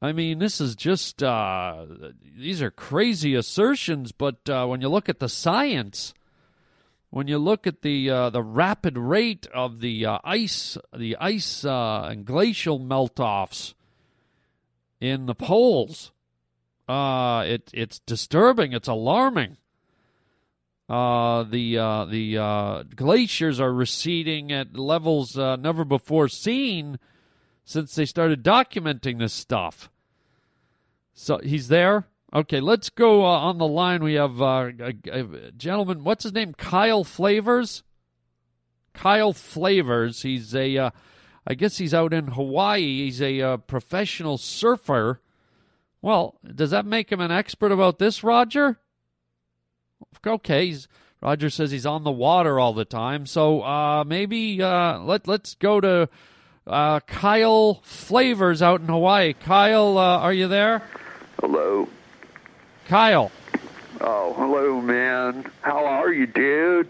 I 0.02 0.12
mean, 0.12 0.40
this 0.40 0.60
is 0.60 0.76
just, 0.76 1.24
uh, 1.24 1.86
these 2.38 2.62
are 2.62 2.72
crazy 2.72 3.34
assertions, 3.34 4.12
but 4.12 4.48
uh, 4.50 4.66
when 4.68 4.82
you 4.82 4.90
look 4.90 5.10
at 5.10 5.20
the 5.20 5.30
science, 5.30 6.14
when 7.10 7.28
you 7.28 7.38
look 7.38 7.66
at 7.66 7.82
the 7.82 8.10
uh, 8.10 8.30
the 8.30 8.44
rapid 8.44 8.98
rate 8.98 9.48
of 9.54 9.80
the 9.80 10.06
uh, 10.06 10.20
ice, 10.26 10.78
the 10.94 11.16
ice 11.16 11.64
uh, 11.64 12.10
and 12.12 12.26
glacial 12.26 12.78
melt 12.78 13.22
offs, 13.22 13.74
in 15.00 15.26
the 15.26 15.36
poles. 15.36 16.12
Uh, 16.88 17.44
it 17.48 17.72
it's 17.74 18.00
disturbing. 18.00 18.74
It's 18.74 18.88
alarming. 18.88 19.58
Uh, 20.90 21.44
the 21.44 21.78
uh, 21.78 22.06
the 22.06 22.86
glaciers 22.96 23.60
are 23.60 23.74
receding 23.74 24.52
at 24.52 24.76
levels 24.76 25.36
never 25.38 25.86
before 25.86 26.28
seen 26.28 27.00
since 27.66 27.96
they 27.96 28.06
started 28.06 28.44
documenting 28.44 29.20
this 29.20 29.34
stuff. 29.34 29.90
So 31.14 31.40
he's 31.40 31.68
there. 31.68 32.08
Okay, 32.34 32.60
let's 32.60 32.90
go 32.90 33.26
uh, 33.26 33.40
on 33.40 33.58
the 33.58 33.68
line. 33.68 34.04
We 34.04 34.14
have 34.14 34.42
uh, 34.42 34.70
a, 34.80 34.94
a 35.12 35.52
gentleman. 35.52 36.04
What's 36.04 36.24
his 36.24 36.34
name? 36.34 36.54
Kyle 36.54 37.04
Flavors. 37.04 37.84
Kyle 38.94 39.34
Flavors. 39.34 40.22
He's 40.22 40.54
a. 40.56 40.78
Uh, 40.78 40.90
I 41.48 41.54
guess 41.54 41.78
he's 41.78 41.94
out 41.94 42.14
in 42.14 42.28
Hawaii. 42.28 43.06
He's 43.06 43.22
a 43.22 43.42
uh, 43.42 43.58
professional 43.58 44.38
surfer. 44.38 45.22
Well, 46.02 46.40
does 46.44 46.72
that 46.72 46.86
make 46.86 47.12
him 47.12 47.22
an 47.22 47.32
expert 47.32 47.72
about 47.72 48.00
this, 48.00 48.24
Roger? 48.24 48.80
Okay, 50.26 50.68
he's, 50.68 50.88
Roger 51.22 51.50
says 51.50 51.72
he's 51.72 51.86
on 51.86 52.04
the 52.04 52.12
water 52.12 52.60
all 52.60 52.74
the 52.74 52.86
time. 52.86 53.26
So 53.26 53.62
uh, 53.62 54.04
maybe 54.06 54.62
uh, 54.62 55.00
let 55.00 55.28
let's 55.28 55.56
go 55.56 55.80
to 55.80 56.10
uh, 56.68 57.00
Kyle 57.02 57.82
Flavors 57.84 58.62
out 58.62 58.82
in 58.82 58.88
Hawaii. 58.88 59.34
Kyle, 59.34 59.98
uh, 59.98 60.20
are 60.20 60.34
you 60.34 60.48
there? 60.48 60.82
Hello. 61.40 61.88
Kyle. 62.88 63.32
Oh, 64.02 64.34
hello, 64.34 64.82
man. 64.82 65.50
How 65.62 65.86
are 65.86 66.12
you, 66.12 66.28
dude? 66.28 66.90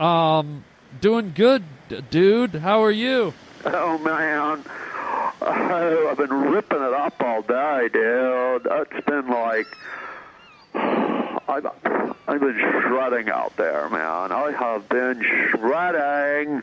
Um, 0.00 0.64
doing 1.00 1.32
good, 1.34 1.64
dude. 2.10 2.54
How 2.54 2.82
are 2.82 2.90
you? 2.90 3.34
Oh, 3.64 3.98
man. 3.98 4.64
Oh, 5.44 6.08
I've 6.10 6.16
been 6.16 6.30
ripping 6.30 6.82
it 6.82 6.94
up 6.94 7.20
all 7.20 7.42
day, 7.42 7.88
dude. 7.92 8.66
It's 8.70 9.06
been 9.06 9.28
like. 9.28 9.66
I've, 10.74 11.66
I've 12.28 12.40
been 12.40 12.58
shredding 12.58 13.28
out 13.28 13.56
there, 13.56 13.88
man. 13.90 14.32
I 14.32 14.52
have 14.52 14.88
been 14.88 15.22
shredding. 15.50 16.62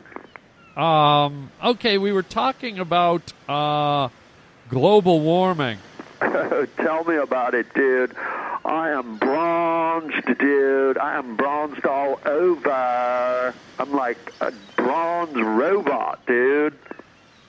Um, 0.80 1.50
okay, 1.62 1.98
we 1.98 2.10
were 2.10 2.22
talking 2.22 2.78
about 2.78 3.34
uh, 3.46 4.08
global 4.70 5.20
warming. 5.20 5.78
Tell 6.20 7.04
me 7.04 7.16
about 7.16 7.54
it, 7.54 7.72
dude. 7.74 8.16
I 8.64 8.88
am 8.88 9.18
bronzed, 9.18 10.38
dude. 10.38 10.96
I 10.96 11.18
am 11.18 11.36
bronzed 11.36 11.84
all 11.84 12.18
over. 12.24 13.54
I'm 13.78 13.92
like 13.92 14.32
a 14.40 14.54
bronze 14.76 15.34
robot, 15.34 16.24
dude. 16.26 16.78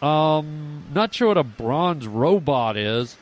Um, 0.02 0.84
not 0.94 1.14
sure 1.14 1.30
what 1.30 1.38
a 1.38 1.44
bronze 1.44 2.08
robot 2.08 2.76
is. 2.76 3.16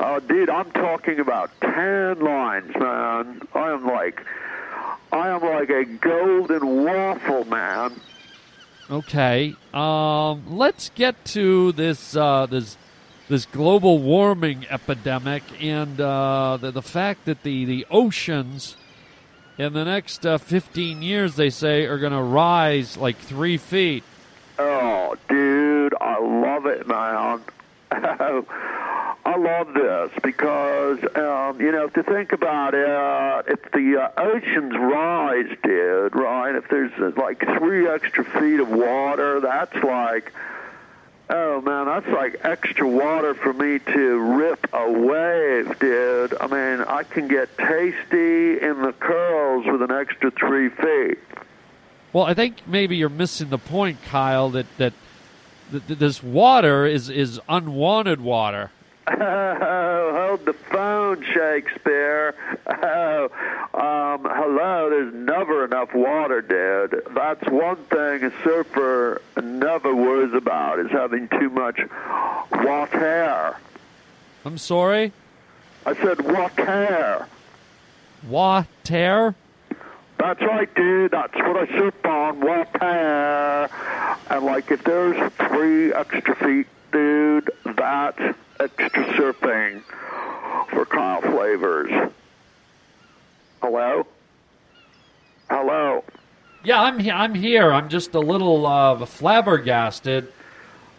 Oh, 0.00 0.18
dude, 0.18 0.50
I'm 0.50 0.72
talking 0.72 1.20
about 1.20 1.52
tan 1.60 2.18
lines, 2.18 2.74
man. 2.74 3.42
I 3.54 3.70
am 3.70 3.86
like, 3.86 4.24
I 5.12 5.28
am 5.28 5.42
like 5.42 5.70
a 5.70 5.84
golden 5.84 6.84
waffle, 6.84 7.44
man. 7.44 7.92
Okay. 8.90 9.54
Um, 9.74 10.56
let's 10.56 10.90
get 10.90 11.24
to 11.26 11.72
this 11.72 12.16
uh, 12.16 12.46
this 12.46 12.76
this 13.28 13.46
global 13.46 13.98
warming 13.98 14.66
epidemic 14.70 15.42
and 15.60 16.00
uh, 16.00 16.56
the 16.60 16.70
the 16.70 16.82
fact 16.82 17.24
that 17.24 17.42
the 17.42 17.64
the 17.64 17.86
oceans 17.90 18.76
in 19.58 19.72
the 19.72 19.84
next 19.84 20.24
uh, 20.24 20.38
15 20.38 21.02
years 21.02 21.34
they 21.34 21.50
say 21.50 21.86
are 21.86 21.98
going 21.98 22.12
to 22.12 22.22
rise 22.22 22.96
like 22.96 23.16
three 23.16 23.56
feet. 23.56 24.04
Oh, 24.58 25.16
dude, 25.28 25.94
I 26.00 26.18
love 26.20 26.66
it, 26.66 26.86
man. 26.86 27.40
I 29.36 29.38
love 29.38 29.74
this 29.74 30.10
because, 30.22 30.98
um, 31.14 31.60
you 31.60 31.70
know, 31.70 31.84
if 31.84 31.94
you 31.94 32.02
think 32.02 32.32
about 32.32 32.72
it, 32.72 33.52
if 33.52 33.70
the 33.70 34.00
uh, 34.00 34.10
oceans 34.16 34.72
rise, 34.74 35.54
did, 35.62 36.16
right? 36.16 36.54
If 36.54 36.70
there's 36.70 36.92
uh, 36.98 37.12
like 37.20 37.40
three 37.58 37.86
extra 37.86 38.24
feet 38.24 38.60
of 38.60 38.70
water, 38.70 39.40
that's 39.40 39.74
like, 39.84 40.32
oh 41.28 41.60
man, 41.60 41.84
that's 41.84 42.08
like 42.08 42.40
extra 42.44 42.88
water 42.88 43.34
for 43.34 43.52
me 43.52 43.78
to 43.78 44.18
rip 44.38 44.66
a 44.72 44.90
wave, 44.90 45.78
dude. 45.80 46.34
I 46.40 46.46
mean, 46.46 46.86
I 46.86 47.02
can 47.02 47.28
get 47.28 47.58
tasty 47.58 48.58
in 48.58 48.80
the 48.80 48.94
curls 48.98 49.66
with 49.66 49.82
an 49.82 49.90
extra 49.90 50.30
three 50.30 50.70
feet. 50.70 51.18
Well, 52.14 52.24
I 52.24 52.32
think 52.32 52.66
maybe 52.66 52.96
you're 52.96 53.10
missing 53.10 53.50
the 53.50 53.58
point, 53.58 54.02
Kyle. 54.02 54.48
That, 54.48 54.64
that 54.78 54.94
this 55.70 56.22
water 56.22 56.86
is 56.86 57.10
is 57.10 57.38
unwanted 57.50 58.22
water. 58.22 58.70
Oh, 59.08 60.26
hold 60.28 60.44
the 60.46 60.52
phone, 60.52 61.24
Shakespeare. 61.32 62.34
Oh, 62.66 63.24
um, 63.72 64.24
hello, 64.28 64.90
there's 64.90 65.14
never 65.14 65.64
enough 65.64 65.94
water, 65.94 66.42
dude. 66.42 67.02
That's 67.14 67.48
one 67.48 67.76
thing 67.84 68.24
a 68.24 68.32
surfer 68.42 69.22
never 69.40 69.94
worries 69.94 70.34
about 70.34 70.80
is 70.80 70.90
having 70.90 71.28
too 71.28 71.50
much 71.50 71.80
water. 72.50 73.56
I'm 74.44 74.58
sorry? 74.58 75.12
I 75.84 75.94
said 75.94 76.20
water. 76.20 77.28
Water? 78.26 79.34
That's 80.18 80.40
right, 80.40 80.74
dude. 80.74 81.12
That's 81.12 81.34
what 81.34 81.56
I 81.56 81.66
surf 81.78 81.94
on, 82.04 82.40
water. 82.40 83.68
And, 84.30 84.44
like, 84.44 84.70
if 84.72 84.82
there's 84.82 85.32
three 85.34 85.92
extra 85.92 86.34
feet, 86.36 86.66
dude, 86.90 87.50
that's 87.64 88.36
extra 88.60 89.04
surfing 89.14 89.82
for 90.70 90.84
Kyle 90.86 91.20
Flavors. 91.20 91.90
Hello? 93.62 94.06
Hello? 95.50 96.04
Yeah, 96.64 96.82
I'm 96.82 96.98
he- 96.98 97.10
I'm 97.10 97.34
here. 97.34 97.72
I'm 97.72 97.88
just 97.88 98.14
a 98.14 98.20
little 98.20 98.66
uh, 98.66 99.04
flabbergasted. 99.06 100.32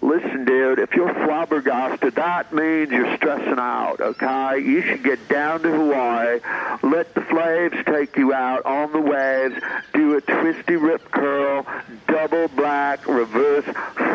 Listen, 0.01 0.45
dude, 0.45 0.79
if 0.79 0.93
you're 0.93 1.13
flabbergasted, 1.37 2.15
that 2.15 2.51
means 2.51 2.89
you're 2.89 3.15
stressing 3.17 3.59
out, 3.59 4.01
okay? 4.01 4.59
You 4.59 4.81
should 4.81 5.03
get 5.03 5.27
down 5.29 5.61
to 5.61 5.71
Hawaii, 5.71 6.39
let 6.81 7.13
the 7.13 7.21
flaves 7.21 7.75
take 7.85 8.17
you 8.17 8.33
out 8.33 8.65
on 8.65 8.91
the 8.91 8.99
waves, 8.99 9.55
do 9.93 10.15
a 10.15 10.21
twisty 10.21 10.77
rip 10.77 11.11
curl, 11.11 11.65
double 12.07 12.47
black 12.49 13.07
reverse 13.07 13.65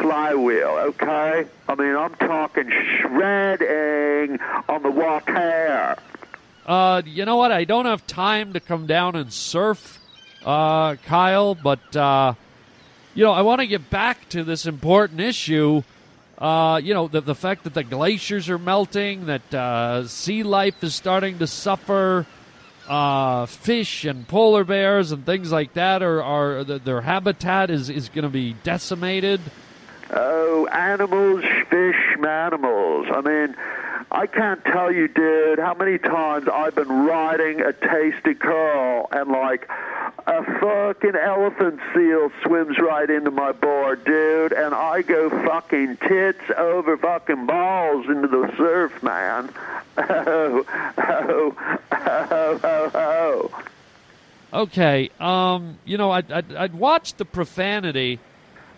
flywheel, 0.00 0.78
okay? 0.88 1.46
I 1.68 1.74
mean, 1.76 1.94
I'm 1.94 2.14
talking 2.16 2.68
shredding 2.98 4.40
on 4.68 4.82
the 4.82 4.90
water. 4.90 5.96
Uh, 6.66 7.02
you 7.04 7.24
know 7.24 7.36
what? 7.36 7.52
I 7.52 7.64
don't 7.64 7.86
have 7.86 8.04
time 8.06 8.52
to 8.54 8.60
come 8.60 8.86
down 8.86 9.14
and 9.14 9.32
surf, 9.32 10.00
uh, 10.44 10.96
Kyle, 10.96 11.54
but 11.54 11.94
uh, 11.94 12.34
you 13.14 13.22
know, 13.24 13.32
I 13.32 13.42
want 13.42 13.60
to 13.60 13.66
get 13.68 13.90
back 13.90 14.28
to 14.30 14.42
this 14.42 14.66
important 14.66 15.20
issue. 15.20 15.82
Uh, 16.42 16.78
you 16.78 16.92
know, 16.92 17.06
the 17.06 17.20
the 17.20 17.36
fact 17.36 17.62
that 17.62 17.72
the 17.72 17.84
glaciers 17.84 18.50
are 18.50 18.58
melting, 18.58 19.26
that 19.26 19.54
uh, 19.54 20.04
sea 20.08 20.42
life 20.42 20.82
is 20.82 20.92
starting 20.92 21.38
to 21.38 21.46
suffer, 21.46 22.26
uh, 22.88 23.46
fish 23.46 24.04
and 24.04 24.26
polar 24.26 24.64
bears 24.64 25.12
and 25.12 25.24
things 25.24 25.52
like 25.52 25.72
that 25.74 26.02
are 26.02 26.20
are 26.20 26.64
their 26.64 27.02
habitat 27.02 27.70
is 27.70 27.88
is 27.88 28.08
going 28.08 28.24
to 28.24 28.28
be 28.28 28.54
decimated. 28.64 29.40
Oh, 30.10 30.66
animals, 30.66 31.44
fish, 31.70 32.16
animals. 32.26 33.06
I 33.14 33.20
mean, 33.20 33.54
I 34.14 34.26
can't 34.26 34.62
tell 34.66 34.92
you, 34.92 35.08
dude, 35.08 35.58
how 35.58 35.72
many 35.72 35.96
times 35.96 36.46
I've 36.46 36.74
been 36.74 37.06
riding 37.06 37.62
a 37.62 37.72
tasty 37.72 38.34
curl 38.34 39.08
and 39.10 39.30
like 39.30 39.66
a 40.26 40.44
fucking 40.60 41.16
elephant 41.16 41.80
seal 41.94 42.30
swims 42.42 42.78
right 42.78 43.08
into 43.08 43.30
my 43.30 43.52
board, 43.52 44.04
dude, 44.04 44.52
and 44.52 44.74
I 44.74 45.00
go 45.00 45.30
fucking 45.30 45.96
tits 45.96 46.42
over 46.58 46.98
fucking 46.98 47.46
balls 47.46 48.06
into 48.06 48.28
the 48.28 48.54
surf, 48.58 49.02
man. 49.02 49.50
Oh, 49.96 50.64
oh, 50.98 51.56
oh, 51.92 52.60
oh, 52.62 52.90
oh. 52.94 53.62
Okay, 54.52 55.10
um, 55.20 55.78
you 55.86 55.96
know, 55.96 56.10
I'd, 56.10 56.30
I'd, 56.30 56.54
I'd 56.54 56.74
watched 56.74 57.16
the 57.16 57.24
profanity. 57.24 58.20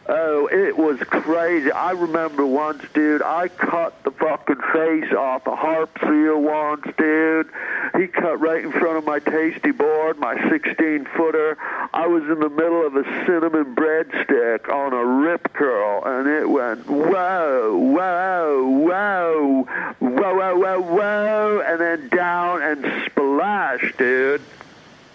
Oh, 0.07 0.49
it 0.53 0.77
was 0.77 0.99
crazy. 0.99 1.73
I 1.73 1.93
remember 1.93 2.45
once, 2.45 2.85
dude, 2.93 3.23
I 3.23 3.49
cut 3.49 4.03
the 4.05 4.11
fucking 4.11 4.61
face 4.71 5.11
off 5.13 5.47
a 5.47 5.57
harp 5.57 5.97
seal 6.03 6.43
once, 6.43 6.85
dude. 6.99 7.49
He 7.97 8.09
cut 8.09 8.39
right 8.39 8.63
in 8.63 8.71
front 8.71 8.99
of 8.99 9.07
my 9.07 9.19
tasty 9.19 9.71
board, 9.71 10.19
my 10.19 10.37
16 10.51 11.07
footer. 11.17 11.57
I 11.95 12.07
was 12.07 12.23
in 12.25 12.39
the 12.39 12.51
middle 12.51 12.87
of 12.87 12.97
a 12.97 13.05
cinnamon 13.25 13.75
breadstick 13.75 14.69
on 14.69 14.93
a 14.93 15.03
rip 15.03 15.55
curl, 15.55 16.05
and 16.05 16.29
it 16.29 16.51
went 16.51 16.87
whoa, 16.87 17.75
whoa, 17.75 18.69
whoa, 18.69 19.65
whoa, 20.01 20.01
whoa, 20.01 20.57
whoa, 20.59 20.81
whoa, 20.83 21.63
and 21.67 21.81
then 21.81 22.09
down 22.11 22.61
and 22.61 23.05
splash, 23.07 23.95
dude. 23.97 24.43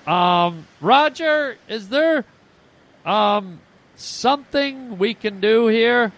Um, 0.07 0.65
Roger, 0.81 1.57
is 1.67 1.89
there 1.89 2.25
um 3.05 3.59
something 3.99 4.97
we 4.97 5.13
can 5.13 5.39
do 5.39 5.67
here? 5.67 6.11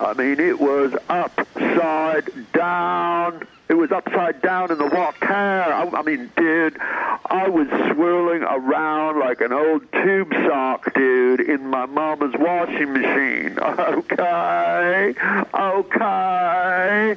I 0.00 0.14
mean, 0.14 0.40
it 0.40 0.58
was 0.58 0.94
upside 1.08 2.52
down. 2.52 3.46
It 3.68 3.74
was 3.74 3.92
upside 3.92 4.40
down 4.42 4.72
in 4.72 4.78
the 4.78 4.86
water. 4.86 5.32
I, 5.32 5.88
I 5.92 6.02
mean, 6.02 6.30
dude, 6.36 6.76
I 6.80 7.48
was 7.48 7.68
swirling 7.92 8.42
around 8.42 9.20
like 9.20 9.40
an 9.40 9.52
old 9.52 9.82
tube 9.92 10.32
sock, 10.32 10.92
dude, 10.94 11.40
in 11.40 11.66
my 11.66 11.86
mama's 11.86 12.34
washing 12.38 12.92
machine. 12.92 13.58
Okay, 13.90 15.14
okay. 15.54 17.16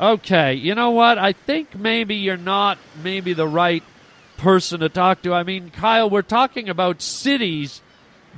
Okay, 0.00 0.54
you 0.54 0.74
know 0.74 0.90
what? 0.90 1.18
I 1.18 1.32
think 1.32 1.76
maybe 1.76 2.16
you're 2.16 2.36
not 2.36 2.78
maybe 3.02 3.34
the 3.34 3.46
right 3.46 3.82
person 4.36 4.80
to 4.80 4.88
talk 4.88 5.22
to. 5.22 5.34
I 5.34 5.42
mean, 5.42 5.70
Kyle, 5.70 6.10
we're 6.10 6.22
talking 6.22 6.68
about 6.68 7.02
cities 7.02 7.80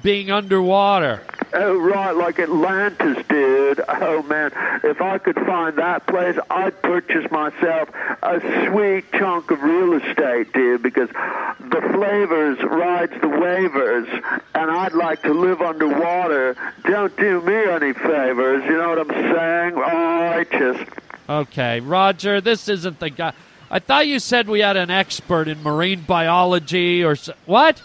being 0.03 0.31
underwater. 0.31 1.23
Oh, 1.57 1.79
right, 1.79 2.11
like 2.11 2.39
Atlantis, 2.41 3.17
dude. 3.29 3.81
Oh, 3.89 4.23
man. 4.25 4.51
If 4.83 5.01
I 5.01 5.19
could 5.19 5.37
find 5.37 5.77
that 5.79 6.07
place, 6.07 6.37
I'd 6.51 6.81
purchase 6.83 7.31
myself 7.31 7.89
a 8.23 8.41
sweet 8.69 9.11
chunk 9.13 9.51
of 9.53 9.63
real 9.63 9.95
estate, 9.95 10.53
dude, 10.53 10.83
because 10.83 11.09
the 11.11 11.81
flavors 11.95 12.59
rides 12.65 13.13
the 13.21 13.29
waivers, 13.29 14.09
and 14.55 14.71
I'd 14.71 14.95
like 14.95 15.23
to 15.23 15.33
live 15.33 15.63
underwater. 15.63 16.57
Don't 16.85 17.17
do 17.17 17.41
me 17.43 17.55
any 17.55 17.93
favors, 17.93 18.65
you 18.65 18.77
know 18.77 18.89
what 18.91 18.99
I'm 18.99 19.11
saying? 19.11 19.75
Oh, 19.77 19.81
I 19.87 20.45
just. 20.51 20.91
Okay, 21.29 21.81
Roger, 21.81 22.41
this 22.41 22.69
isn't 22.69 22.99
the 22.99 23.11
guy. 23.11 23.33
I 23.71 23.79
thought 23.79 24.07
you 24.07 24.19
said 24.19 24.49
we 24.49 24.61
had 24.61 24.77
an 24.77 24.91
expert 24.91 25.49
in 25.49 25.63
marine 25.63 26.03
biology 26.03 27.03
or 27.05 27.13
s- 27.13 27.31
what? 27.47 27.81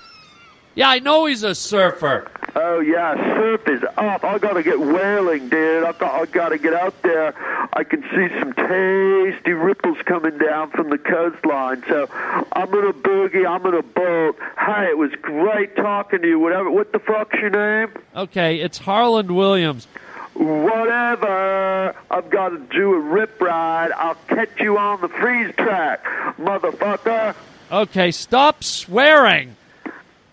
Yeah, 0.75 0.89
I 0.89 0.99
know 0.99 1.25
he's 1.25 1.43
a 1.43 1.55
surfer. 1.55 2.29
Oh 2.55 2.79
yeah, 2.79 3.15
surf 3.35 3.67
is 3.67 3.83
up. 3.97 4.23
I 4.23 4.37
gotta 4.37 4.63
get 4.63 4.79
whaling, 4.79 5.49
dude. 5.49 5.83
I 5.83 5.91
got 5.93 6.21
I 6.21 6.25
gotta 6.25 6.57
get 6.57 6.73
out 6.73 6.99
there. 7.03 7.33
I 7.73 7.83
can 7.83 8.01
see 8.01 8.27
some 8.39 8.53
tasty 8.53 9.53
ripples 9.53 9.97
coming 10.05 10.37
down 10.37 10.71
from 10.71 10.89
the 10.89 10.97
coastline. 10.97 11.83
So 11.87 12.07
I'm 12.53 12.71
gonna 12.71 12.93
boogie. 12.93 13.47
I'm 13.47 13.61
gonna 13.61 13.83
boat. 13.83 14.37
Hey, 14.57 14.87
it 14.89 14.97
was 14.97 15.11
great 15.21 15.75
talking 15.75 16.21
to 16.21 16.27
you. 16.27 16.39
Whatever. 16.39 16.71
What 16.71 16.91
the 16.91 16.99
fuck's 16.99 17.39
your 17.39 17.49
name? 17.51 17.91
Okay, 18.15 18.59
it's 18.59 18.79
Harland 18.79 19.31
Williams. 19.35 19.87
Whatever. 20.33 21.93
I've 22.09 22.29
got 22.29 22.49
to 22.49 22.59
do 22.59 22.93
a 22.93 22.99
rip 22.99 23.39
ride. 23.41 23.91
I'll 23.91 24.15
catch 24.27 24.59
you 24.59 24.77
on 24.77 25.01
the 25.01 25.09
freeze 25.09 25.53
track, 25.55 26.03
motherfucker. 26.37 27.35
Okay, 27.71 28.11
stop 28.11 28.63
swearing. 28.63 29.55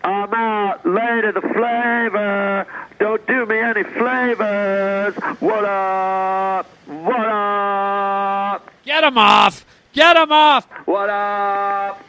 I'm 0.07 0.33
out. 0.33 0.85
Later, 0.85 1.33
the 1.33 1.41
flavor. 1.41 2.65
Don't 2.97 3.27
do 3.27 3.45
me 3.45 3.59
any 3.59 3.83
flavors. 3.83 5.13
What 5.41 5.65
up? 5.65 6.65
What 6.85 7.27
up? 7.27 8.71
Get 8.85 9.03
him 9.03 9.17
off. 9.17 9.65
Get 9.91 10.15
him 10.15 10.31
off. 10.31 10.65
What 10.85 11.09
up? 11.09 12.01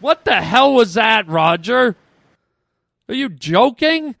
What 0.00 0.24
the 0.24 0.42
hell 0.42 0.74
was 0.74 0.94
that, 0.94 1.28
Roger? 1.28 1.94
Are 3.08 3.14
you 3.14 3.28
joking? 3.28 4.16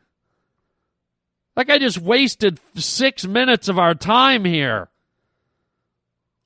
Like 1.56 1.70
I 1.70 1.78
just 1.78 1.98
wasted 1.98 2.60
six 2.76 3.26
minutes 3.26 3.66
of 3.66 3.80
our 3.80 3.96
time 3.96 4.44
here. 4.44 4.90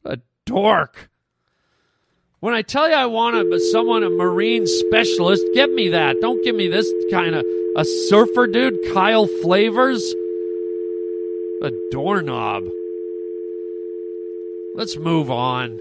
A 0.06 0.20
dork. 0.46 1.10
When 2.46 2.54
I 2.54 2.62
tell 2.62 2.88
you 2.88 2.94
I 2.94 3.06
want 3.06 3.34
a, 3.34 3.58
someone, 3.72 4.04
a 4.04 4.08
marine 4.08 4.68
specialist, 4.68 5.44
get 5.52 5.68
me 5.68 5.88
that. 5.88 6.20
Don't 6.20 6.44
give 6.44 6.54
me 6.54 6.68
this 6.68 6.88
kind 7.10 7.34
of 7.34 7.44
a 7.76 7.84
surfer 7.84 8.46
dude, 8.46 8.94
Kyle 8.94 9.26
Flavors. 9.26 10.14
A 11.60 11.72
doorknob. 11.90 12.62
Let's 14.76 14.96
move 14.96 15.28
on. 15.28 15.80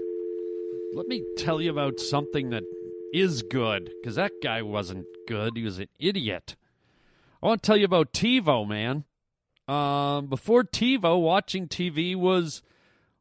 Let 0.92 1.06
me 1.06 1.22
tell 1.36 1.62
you 1.62 1.70
about 1.70 2.00
something 2.00 2.50
that 2.50 2.64
is 3.14 3.42
good, 3.42 3.88
because 4.00 4.16
that 4.16 4.32
guy 4.42 4.62
wasn't 4.62 5.06
good. 5.28 5.56
He 5.56 5.62
was 5.62 5.78
an 5.78 5.86
idiot. 6.00 6.56
I 7.44 7.46
want 7.46 7.62
to 7.62 7.66
tell 7.68 7.76
you 7.76 7.84
about 7.84 8.12
TiVo, 8.12 8.66
man. 8.66 9.04
Um, 9.68 10.26
before 10.26 10.64
TiVo, 10.64 11.22
watching 11.22 11.68
TV 11.68 12.16
was 12.16 12.60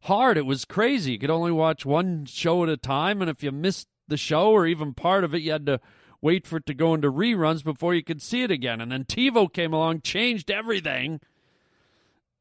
hard. 0.05 0.37
It 0.37 0.45
was 0.45 0.65
crazy. 0.65 1.13
You 1.13 1.19
could 1.19 1.29
only 1.29 1.51
watch 1.51 1.85
one 1.85 2.25
show 2.25 2.63
at 2.63 2.69
a 2.69 2.77
time, 2.77 3.21
and 3.21 3.29
if 3.29 3.43
you 3.43 3.51
missed 3.51 3.87
the 4.07 4.17
show 4.17 4.51
or 4.51 4.65
even 4.65 4.93
part 4.93 5.23
of 5.23 5.33
it, 5.33 5.41
you 5.41 5.51
had 5.51 5.65
to 5.65 5.79
wait 6.21 6.47
for 6.47 6.57
it 6.57 6.65
to 6.65 6.73
go 6.73 6.93
into 6.93 7.11
reruns 7.11 7.63
before 7.63 7.93
you 7.93 8.03
could 8.03 8.21
see 8.21 8.43
it 8.43 8.51
again. 8.51 8.81
And 8.81 8.91
then 8.91 9.03
TiVo 9.03 9.51
came 9.51 9.73
along, 9.73 10.01
changed 10.01 10.49
everything. 10.49 11.19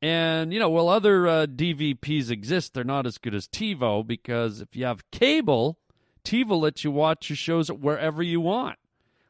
And, 0.00 0.52
you 0.52 0.58
know, 0.58 0.70
while 0.70 0.88
other 0.88 1.26
uh, 1.26 1.46
DVRs 1.46 2.30
exist, 2.30 2.74
they're 2.74 2.84
not 2.84 3.06
as 3.06 3.18
good 3.18 3.34
as 3.34 3.48
TiVo 3.48 4.06
because 4.06 4.60
if 4.60 4.76
you 4.76 4.84
have 4.84 5.10
cable, 5.10 5.78
TiVo 6.24 6.60
lets 6.60 6.84
you 6.84 6.90
watch 6.90 7.28
your 7.28 7.36
shows 7.36 7.70
wherever 7.70 8.22
you 8.22 8.40
want. 8.40 8.78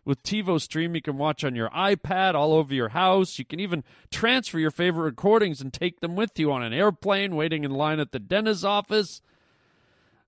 With 0.05 0.23
TiVo 0.23 0.61
Stream, 0.61 0.95
you 0.95 1.01
can 1.01 1.17
watch 1.17 1.45
on 1.45 1.55
your 1.55 1.71
iPad 1.71 2.35
all 2.35 2.53
over 2.53 2.75
your 2.75 2.91
house. 2.91 3.39
You 3.39 3.45
can 3.45 3.59
even 3.59 3.85
transfer 4.11 4.59
your 4.59 4.71
favorite 4.71 5.05
recordings 5.05 5.63
and 5.63 5.73
take 5.73 6.01
them 6.01 6.15
with 6.15 6.39
you 6.39 6.53
on 6.53 6.63
an 6.63 6.75
airplane, 6.75 7.37
waiting 7.37 7.65
in 7.65 7.71
line 7.71 8.01
at 8.01 8.13
the 8.13 8.19
dentist's 8.19 8.65
office. 8.65 9.23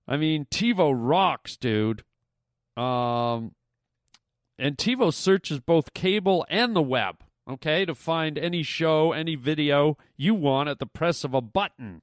I 0.07 0.17
mean, 0.17 0.45
TiVo 0.45 0.93
rocks, 0.95 1.57
dude. 1.57 2.03
Um, 2.75 3.53
and 4.57 4.77
TiVo 4.77 5.13
searches 5.13 5.59
both 5.59 5.93
cable 5.93 6.45
and 6.49 6.75
the 6.75 6.81
web, 6.81 7.17
okay, 7.47 7.85
to 7.85 7.93
find 7.93 8.37
any 8.37 8.63
show, 8.63 9.11
any 9.11 9.35
video 9.35 9.97
you 10.15 10.33
want 10.33 10.69
at 10.69 10.79
the 10.79 10.87
press 10.87 11.23
of 11.23 11.35
a 11.35 11.41
button. 11.41 12.01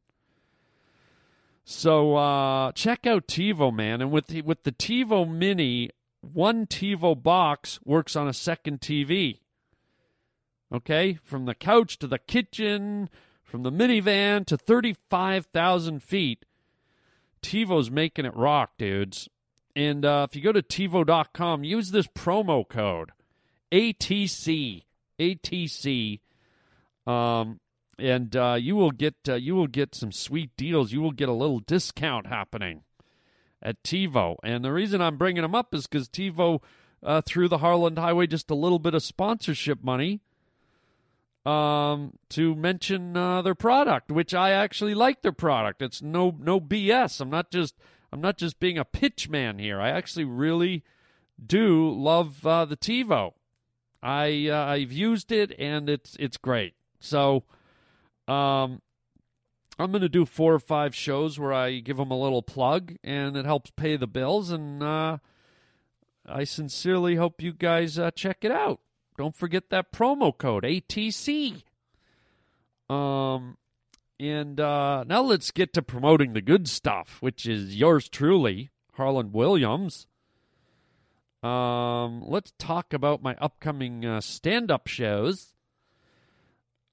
So 1.65 2.15
uh, 2.15 2.73
check 2.73 3.07
out 3.07 3.27
TiVo, 3.27 3.75
man. 3.75 4.01
And 4.01 4.13
with 4.13 4.29
the, 4.29 4.43
with 4.43 4.63
the 4.63 4.73
TiVo 4.73 5.29
Mini, 5.29 5.91
one 6.33 6.67
TiVo 6.67 7.23
box 7.23 7.79
works 7.85 8.17
on 8.17 8.29
a 8.29 8.33
second 8.33 8.81
TV. 8.81 9.41
Okay, 10.73 11.19
from 11.23 11.45
the 11.45 11.55
couch 11.55 11.99
to 11.99 12.07
the 12.07 12.19
kitchen, 12.19 13.09
from 13.43 13.63
the 13.63 13.71
minivan 13.71 14.45
to 14.47 14.57
35,000 14.57 16.03
feet, 16.03 16.45
TiVo's 17.43 17.91
making 17.91 18.25
it 18.25 18.35
rock, 18.35 18.73
dudes. 18.79 19.29
And 19.77 20.05
uh, 20.05 20.27
if 20.29 20.35
you 20.35 20.43
go 20.43 20.53
to 20.53 20.63
TiVo.com, 20.63 21.65
use 21.65 21.91
this 21.91 22.07
promo 22.07 22.69
code 22.69 23.13
ATC 23.71 24.85
ATC, 25.19 26.21
um, 27.07 27.61
and 27.99 28.35
uh, 28.35 28.57
you 28.59 28.77
will 28.77 28.91
get 28.91 29.15
uh, 29.29 29.35
you 29.35 29.55
will 29.55 29.67
get 29.67 29.95
some 29.95 30.13
sweet 30.13 30.51
deals. 30.57 30.93
You 30.93 31.01
will 31.01 31.13
get 31.13 31.29
a 31.29 31.33
little 31.33 31.61
discount 31.61 32.27
happening 32.27 32.83
at 33.65 33.83
TiVo. 33.83 34.37
And 34.43 34.65
the 34.65 34.73
reason 34.73 35.01
I'm 35.01 35.17
bringing 35.17 35.43
them 35.43 35.55
up 35.55 35.75
is 35.75 35.87
because 35.87 36.09
TiVo 36.09 36.61
uh, 37.03 37.21
threw 37.23 37.49
the 37.49 37.59
Harland 37.59 37.99
Highway 37.99 38.27
just 38.27 38.51
a 38.51 38.55
little 38.55 38.79
bit 38.79 38.95
of 38.95 39.03
sponsorship 39.03 39.83
money 39.83 40.21
um, 41.47 42.15
to 42.31 42.55
mention 42.55 43.17
uh, 43.17 43.43
their 43.43 43.55
product, 43.55 44.11
which 44.11 44.35
I 44.35 44.51
actually 44.51 44.95
like 44.95 45.23
their 45.23 45.33
product. 45.33 45.83
It's 45.83 46.01
no 46.01 46.35
no 46.39 46.61
BS. 46.61 47.21
I'm 47.21 47.31
not 47.31 47.51
just 47.51 47.75
I'm 48.13 48.21
not 48.21 48.39
just 48.39 48.61
being 48.61 48.79
a 48.79 48.85
pitch 48.85 49.29
man 49.29 49.59
here. 49.59 49.81
I 49.81 49.91
actually 49.91 50.25
really 50.25 50.85
do 51.45 51.91
love 51.91 52.47
uh, 52.47 52.65
the 52.65 52.77
TiVo. 52.77 53.33
I 54.03 54.49
uh, 54.49 54.67
I've 54.67 54.93
used 54.93 55.33
it 55.33 55.53
and 55.59 55.89
it's 55.89 56.17
it's 56.19 56.37
great. 56.37 56.75
So, 57.01 57.45
um, 58.29 58.81
I'm 59.79 59.91
going 59.91 60.03
to 60.03 60.09
do 60.09 60.25
four 60.25 60.55
or 60.55 60.61
five 60.61 60.95
shows 60.95 61.39
where 61.39 61.53
I 61.53 61.81
give 61.81 61.97
them 61.97 62.11
a 62.11 62.19
little 62.19 62.43
plug 62.43 62.95
and 63.03 63.37
it 63.37 63.45
helps 63.45 63.71
pay 63.71 63.97
the 63.97 64.07
bills. 64.07 64.51
And 64.51 64.83
uh, 64.83 65.19
I 66.27 66.45
sincerely 66.45 67.17
hope 67.17 67.43
you 67.43 67.53
guys 67.53 67.99
uh, 67.99 68.11
check 68.13 68.39
it 68.43 68.53
out. 68.53 68.81
Don't 69.17 69.35
forget 69.35 69.71
that 69.71 69.93
promo 69.93 70.37
code 70.37 70.65
ATC. 70.65 71.63
Um, 72.89 73.57
and 74.21 74.61
uh, 74.61 75.05
now 75.05 75.23
let's 75.23 75.51
get 75.51 75.73
to 75.75 75.83
promoting 75.83 76.33
the 76.33 76.41
good 76.41 76.69
stuff, 76.69 77.19
which 77.21 77.47
is 77.47 77.77
yours 77.77 78.09
truly, 78.09 78.71
Harland 78.95 79.33
Williams. 79.33 80.07
Um, 81.43 82.23
let's 82.25 82.53
talk 82.59 82.93
about 82.93 83.23
my 83.23 83.37
upcoming 83.41 84.05
uh, 84.05 84.21
stand-up 84.21 84.87
shows. 84.87 85.54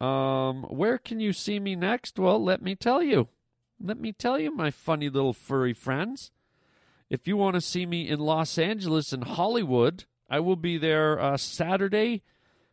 Um, 0.01 0.63
where 0.63 0.97
can 0.97 1.19
you 1.19 1.31
see 1.31 1.59
me 1.59 1.75
next? 1.75 2.17
Well, 2.17 2.43
let 2.43 2.61
me 2.63 2.75
tell 2.75 3.03
you. 3.03 3.27
Let 3.79 3.99
me 3.99 4.11
tell 4.11 4.39
you, 4.39 4.55
my 4.55 4.71
funny 4.71 5.09
little 5.09 5.33
furry 5.33 5.73
friends. 5.73 6.31
If 7.09 7.27
you 7.27 7.37
want 7.37 7.53
to 7.53 7.61
see 7.61 7.85
me 7.85 8.09
in 8.09 8.19
Los 8.19 8.57
Angeles 8.57 9.13
and 9.13 9.23
Hollywood, 9.23 10.05
I 10.27 10.39
will 10.39 10.55
be 10.55 10.79
there 10.79 11.19
uh, 11.19 11.37
Saturday, 11.37 12.23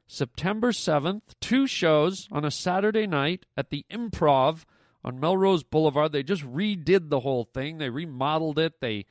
September 0.06 0.72
7th. 0.72 1.22
Two 1.40 1.66
shows 1.66 2.28
on 2.32 2.46
a 2.46 2.50
Saturday 2.50 3.06
night 3.06 3.44
at 3.58 3.68
the 3.68 3.84
Improv 3.90 4.64
on 5.04 5.20
Melrose 5.20 5.64
Boulevard. 5.64 6.12
They 6.12 6.22
just 6.22 6.44
redid 6.44 7.10
the 7.10 7.20
whole 7.20 7.44
thing. 7.44 7.76
They 7.76 7.90
remodeled 7.90 8.58
it. 8.58 8.80
They 8.80 9.04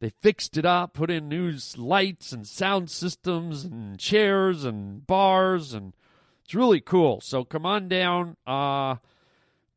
they 0.00 0.10
fixed 0.22 0.56
it 0.56 0.64
up, 0.64 0.94
put 0.94 1.10
in 1.10 1.28
new 1.28 1.54
lights 1.76 2.32
and 2.32 2.46
sound 2.46 2.90
systems 2.90 3.64
and 3.64 3.98
chairs 3.98 4.64
and 4.64 5.06
bars 5.06 5.74
and 5.74 5.92
it's 6.52 6.56
really 6.58 6.82
cool. 6.82 7.18
So 7.22 7.44
come 7.44 7.64
on 7.64 7.88
down 7.88 8.36
uh, 8.46 8.96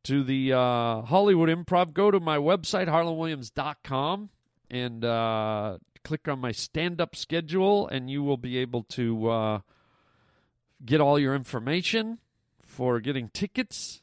to 0.04 0.24
the 0.26 0.52
uh, 0.52 1.04
Hollywood 1.04 1.48
Improv. 1.48 1.94
Go 1.94 2.12
to 2.12 2.20
my 2.20 2.38
website, 2.38 2.90
harlandwilliams.com, 2.90 4.30
and 4.70 5.06
uh, 5.06 5.78
click 6.04 6.28
on 6.28 6.40
my 6.40 6.52
stand 6.52 7.00
up 7.00 7.16
schedule, 7.16 7.88
and 7.88 8.10
you 8.10 8.24
will 8.24 8.36
be 8.36 8.58
able 8.58 8.84
to 8.90 9.30
uh, 9.30 9.60
get 10.86 11.00
all 11.00 11.18
your 11.18 11.34
information 11.34 12.20
for 12.62 13.00
getting 13.00 13.30
tickets. 13.30 14.02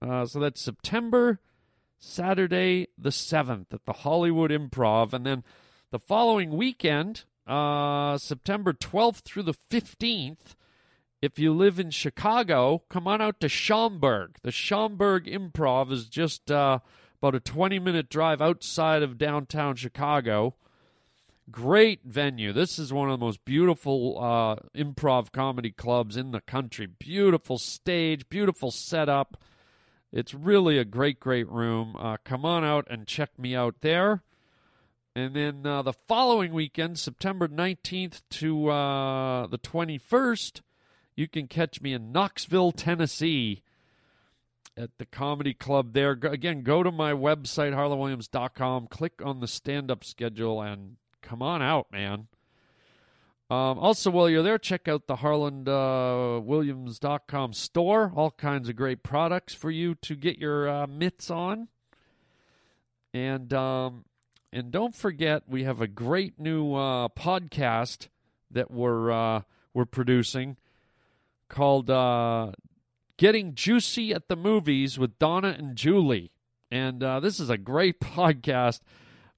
Uh, 0.00 0.24
so 0.24 0.40
that's 0.40 0.62
September, 0.62 1.40
Saturday 1.98 2.88
the 2.96 3.10
7th 3.10 3.66
at 3.74 3.84
the 3.84 3.92
Hollywood 3.92 4.50
Improv. 4.50 5.12
And 5.12 5.26
then 5.26 5.44
the 5.90 5.98
following 5.98 6.56
weekend, 6.56 7.24
uh, 7.46 8.16
September 8.16 8.72
12th 8.72 9.20
through 9.24 9.42
the 9.42 9.56
15th, 9.70 10.54
if 11.24 11.38
you 11.38 11.54
live 11.54 11.80
in 11.80 11.90
Chicago, 11.90 12.82
come 12.90 13.08
on 13.08 13.22
out 13.22 13.40
to 13.40 13.48
Schaumburg. 13.48 14.36
The 14.42 14.50
Schaumburg 14.50 15.24
Improv 15.24 15.90
is 15.90 16.06
just 16.06 16.50
uh, 16.50 16.80
about 17.18 17.34
a 17.34 17.40
20 17.40 17.78
minute 17.78 18.10
drive 18.10 18.42
outside 18.42 19.02
of 19.02 19.16
downtown 19.16 19.74
Chicago. 19.74 20.54
Great 21.50 22.00
venue. 22.04 22.52
This 22.52 22.78
is 22.78 22.92
one 22.92 23.08
of 23.08 23.18
the 23.18 23.24
most 23.24 23.42
beautiful 23.46 24.18
uh, 24.22 24.56
improv 24.78 25.32
comedy 25.32 25.70
clubs 25.70 26.14
in 26.18 26.32
the 26.32 26.42
country. 26.42 26.86
Beautiful 26.86 27.56
stage, 27.56 28.28
beautiful 28.28 28.70
setup. 28.70 29.42
It's 30.12 30.34
really 30.34 30.76
a 30.76 30.84
great, 30.84 31.20
great 31.20 31.50
room. 31.50 31.96
Uh, 31.98 32.18
come 32.22 32.44
on 32.44 32.64
out 32.64 32.86
and 32.90 33.06
check 33.06 33.38
me 33.38 33.54
out 33.54 33.76
there. 33.80 34.22
And 35.16 35.34
then 35.34 35.64
uh, 35.64 35.80
the 35.80 35.94
following 35.94 36.52
weekend, 36.52 36.98
September 36.98 37.48
19th 37.48 38.20
to 38.30 38.68
uh, 38.68 39.46
the 39.46 39.58
21st, 39.58 40.60
you 41.16 41.28
can 41.28 41.46
catch 41.46 41.80
me 41.80 41.92
in 41.92 42.12
Knoxville, 42.12 42.72
Tennessee 42.72 43.62
at 44.76 44.98
the 44.98 45.06
comedy 45.06 45.54
club 45.54 45.92
there. 45.92 46.10
Again, 46.12 46.62
go 46.62 46.82
to 46.82 46.90
my 46.90 47.12
website, 47.12 47.72
harlandwilliams.com, 47.72 48.88
click 48.88 49.22
on 49.24 49.38
the 49.40 49.46
stand 49.46 49.88
up 49.90 50.04
schedule, 50.04 50.60
and 50.60 50.96
come 51.22 51.40
on 51.42 51.62
out, 51.62 51.90
man. 51.92 52.26
Um, 53.50 53.78
also, 53.78 54.10
while 54.10 54.28
you're 54.28 54.42
there, 54.42 54.58
check 54.58 54.88
out 54.88 55.06
the 55.06 55.16
harlandwilliams.com 55.16 57.50
uh, 57.50 57.52
store. 57.52 58.12
All 58.16 58.30
kinds 58.30 58.68
of 58.68 58.76
great 58.76 59.02
products 59.02 59.54
for 59.54 59.70
you 59.70 59.94
to 59.96 60.16
get 60.16 60.38
your 60.38 60.68
uh, 60.68 60.86
mitts 60.86 61.30
on. 61.30 61.68
And 63.12 63.52
um, 63.52 64.06
and 64.52 64.70
don't 64.72 64.94
forget, 64.94 65.42
we 65.46 65.64
have 65.64 65.80
a 65.80 65.86
great 65.86 66.40
new 66.40 66.74
uh, 66.74 67.08
podcast 67.08 68.08
that 68.50 68.70
we're 68.70 69.12
uh, 69.12 69.42
we're 69.74 69.84
producing 69.84 70.56
called 71.48 71.90
uh, 71.90 72.52
"Getting 73.16 73.54
Juicy 73.54 74.12
at 74.12 74.28
the 74.28 74.36
Movies" 74.36 74.98
with 74.98 75.18
Donna 75.18 75.54
and 75.58 75.76
Julie. 75.76 76.30
And 76.70 77.02
uh, 77.02 77.20
this 77.20 77.38
is 77.40 77.50
a 77.50 77.58
great 77.58 78.00
podcast. 78.00 78.80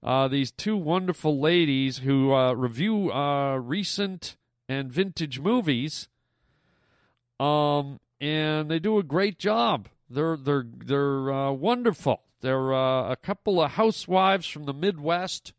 Uh, 0.02 0.28
these 0.28 0.52
two 0.52 0.76
wonderful 0.76 1.40
ladies 1.40 1.98
who 1.98 2.32
uh, 2.32 2.52
review 2.52 3.12
recent 3.58 4.36
and 4.68 4.92
vintage 4.92 5.40
movies. 5.40 6.08
Um, 7.38 8.00
and 8.20 8.70
they 8.70 8.78
do 8.78 8.98
a 8.98 9.02
great 9.02 9.38
job. 9.38 9.88
They're 10.08 10.36
they're 10.36 10.64
they're 10.84 11.52
wonderful. 11.52 12.22
They're 12.40 12.72
uh, 12.72 13.10
a 13.10 13.16
couple 13.16 13.60
of 13.60 13.72
housewives 13.72 14.46
from 14.46 14.64
the 14.64 14.74
Midwest 14.74 15.52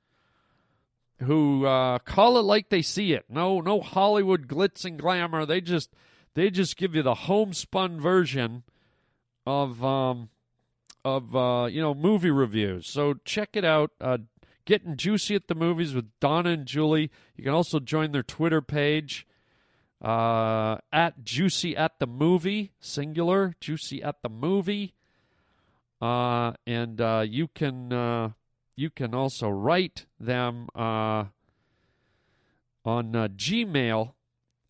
who 1.19 1.65
uh, 1.65 1.99
call 1.99 2.37
it 2.37 2.43
like 2.43 2.69
they 2.69 2.81
see 2.81 3.13
it. 3.13 3.25
No, 3.29 3.59
no 3.59 3.81
Hollywood 3.81 4.47
glitz 4.47 4.85
and 4.85 4.99
glamour. 4.99 5.45
They 5.45 5.61
just 5.61 5.89
they 6.37 6.51
just 6.51 6.77
give 6.77 6.93
you 6.93 7.01
the 7.01 7.15
homespun 7.15 7.99
version 7.99 8.61
of 9.47 9.83
um, 9.83 10.29
of 11.03 11.35
uh, 11.35 11.65
you 11.65 11.81
know 11.81 11.95
movie 11.95 12.29
reviews. 12.29 12.87
So 12.87 13.15
check 13.25 13.49
it 13.53 13.65
out. 13.65 13.91
Uh, 13.99 14.19
Getting 14.65 14.97
juicy 14.97 15.33
at 15.33 15.47
the 15.47 15.55
movies 15.55 15.95
with 15.95 16.11
Donna 16.19 16.49
and 16.49 16.65
Julie. 16.65 17.09
You 17.37 17.45
can 17.45 17.53
also 17.53 17.79
join 17.79 18.11
their 18.11 18.21
Twitter 18.21 18.61
page 18.61 19.25
uh, 20.01 20.79
at 20.91 21.23
Juicy 21.23 21.73
at 21.73 21.99
the 21.99 22.05
Movie, 22.05 22.73
singular, 22.81 23.55
Juicy 23.61 24.03
at 24.03 24.21
the 24.23 24.27
Movie. 24.27 24.93
Uh, 26.01 26.51
and 26.67 26.99
uh, 26.99 27.23
you 27.25 27.47
can 27.47 27.93
uh, 27.93 28.31
you 28.75 28.89
can 28.89 29.15
also 29.15 29.47
write 29.47 30.05
them 30.19 30.67
uh, 30.75 31.23
on 32.83 33.15
uh, 33.15 33.29
Gmail 33.29 34.11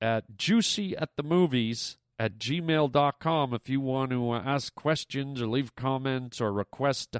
at 0.01 0.37
juicy 0.37 0.95
at 0.97 1.15
the 1.15 1.23
movies 1.23 1.97
at 2.19 2.39
gmail.com 2.39 3.53
if 3.53 3.69
you 3.69 3.79
want 3.79 4.11
to 4.11 4.31
uh, 4.31 4.41
ask 4.43 4.73
questions 4.75 5.41
or 5.41 5.47
leave 5.47 5.75
comments 5.75 6.41
or 6.41 6.51
request 6.51 7.17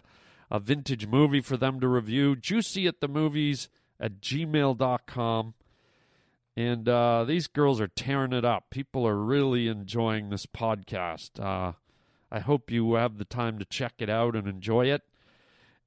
a 0.49 0.59
vintage 0.59 1.07
movie 1.07 1.41
for 1.41 1.57
them 1.57 1.79
to 1.79 1.87
review. 1.87 2.35
Juicy 2.35 2.87
at 2.87 3.01
the 3.01 3.07
movies 3.07 3.69
at 3.99 4.21
gmail.com. 4.21 5.53
And 6.55 6.89
uh, 6.89 7.23
these 7.25 7.45
girls 7.45 7.79
are 7.79 7.87
tearing 7.87 8.33
it 8.33 8.43
up. 8.43 8.71
People 8.71 9.07
are 9.07 9.17
really 9.17 9.67
enjoying 9.67 10.29
this 10.29 10.47
podcast. 10.47 11.39
Uh, 11.39 11.73
I 12.31 12.39
hope 12.39 12.71
you 12.71 12.95
have 12.95 13.19
the 13.19 13.25
time 13.25 13.59
to 13.59 13.65
check 13.65 13.93
it 13.99 14.09
out 14.09 14.35
and 14.35 14.47
enjoy 14.47 14.87
it. 14.87 15.03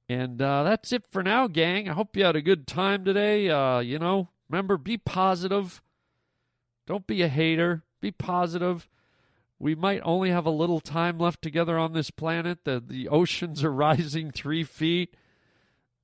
And 0.07 0.41
uh, 0.41 0.63
that's 0.63 0.91
it 0.93 1.05
for 1.11 1.23
now, 1.23 1.47
gang. 1.47 1.89
I 1.89 1.93
hope 1.93 2.15
you 2.15 2.23
had 2.23 2.35
a 2.35 2.41
good 2.41 2.67
time 2.67 3.03
today. 3.03 3.49
Uh, 3.49 3.79
you 3.79 3.99
know, 3.99 4.29
remember, 4.49 4.77
be 4.77 4.97
positive. 4.97 5.81
Don't 6.91 7.07
be 7.07 7.21
a 7.21 7.29
hater. 7.29 7.83
Be 8.01 8.11
positive. 8.11 8.89
We 9.57 9.75
might 9.75 10.01
only 10.03 10.29
have 10.29 10.45
a 10.45 10.49
little 10.49 10.81
time 10.81 11.17
left 11.17 11.41
together 11.41 11.77
on 11.77 11.93
this 11.93 12.11
planet. 12.11 12.65
The, 12.65 12.83
the 12.85 13.07
oceans 13.07 13.63
are 13.63 13.71
rising 13.87 14.29
three 14.29 14.65
feet. 14.65 15.15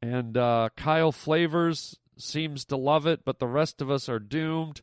And 0.02 0.38
uh, 0.38 0.70
Kyle 0.78 1.12
Flavors 1.12 2.00
seems 2.16 2.64
to 2.64 2.78
love 2.78 3.06
it, 3.06 3.26
but 3.26 3.40
the 3.40 3.50
rest 3.50 3.82
of 3.82 3.92
us 3.92 4.08
are 4.08 4.18
doomed. 4.18 4.82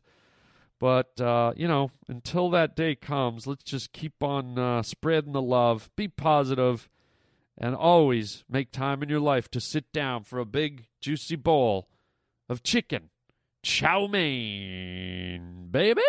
But, 0.79 1.19
uh, 1.19 1.53
you 1.55 1.67
know, 1.67 1.89
until 2.07 2.51
that 2.51 2.75
day 2.75 2.93
comes, 2.93 3.47
let's 3.47 3.63
just 3.63 3.91
keep 3.91 4.21
on 4.21 4.59
uh, 4.59 4.83
spreading 4.83 5.33
the 5.33 5.41
love, 5.41 5.89
be 5.95 6.07
positive, 6.07 6.87
and 7.57 7.75
always 7.75 8.43
make 8.47 8.71
time 8.71 9.01
in 9.01 9.09
your 9.09 9.19
life 9.19 9.49
to 9.49 9.59
sit 9.59 9.91
down 9.91 10.23
for 10.23 10.37
a 10.37 10.45
big, 10.45 10.85
juicy 11.01 11.35
bowl 11.35 11.89
of 12.47 12.61
chicken 12.61 13.09
chow 13.65 14.07
mein, 14.07 15.71
baby. 15.71 16.03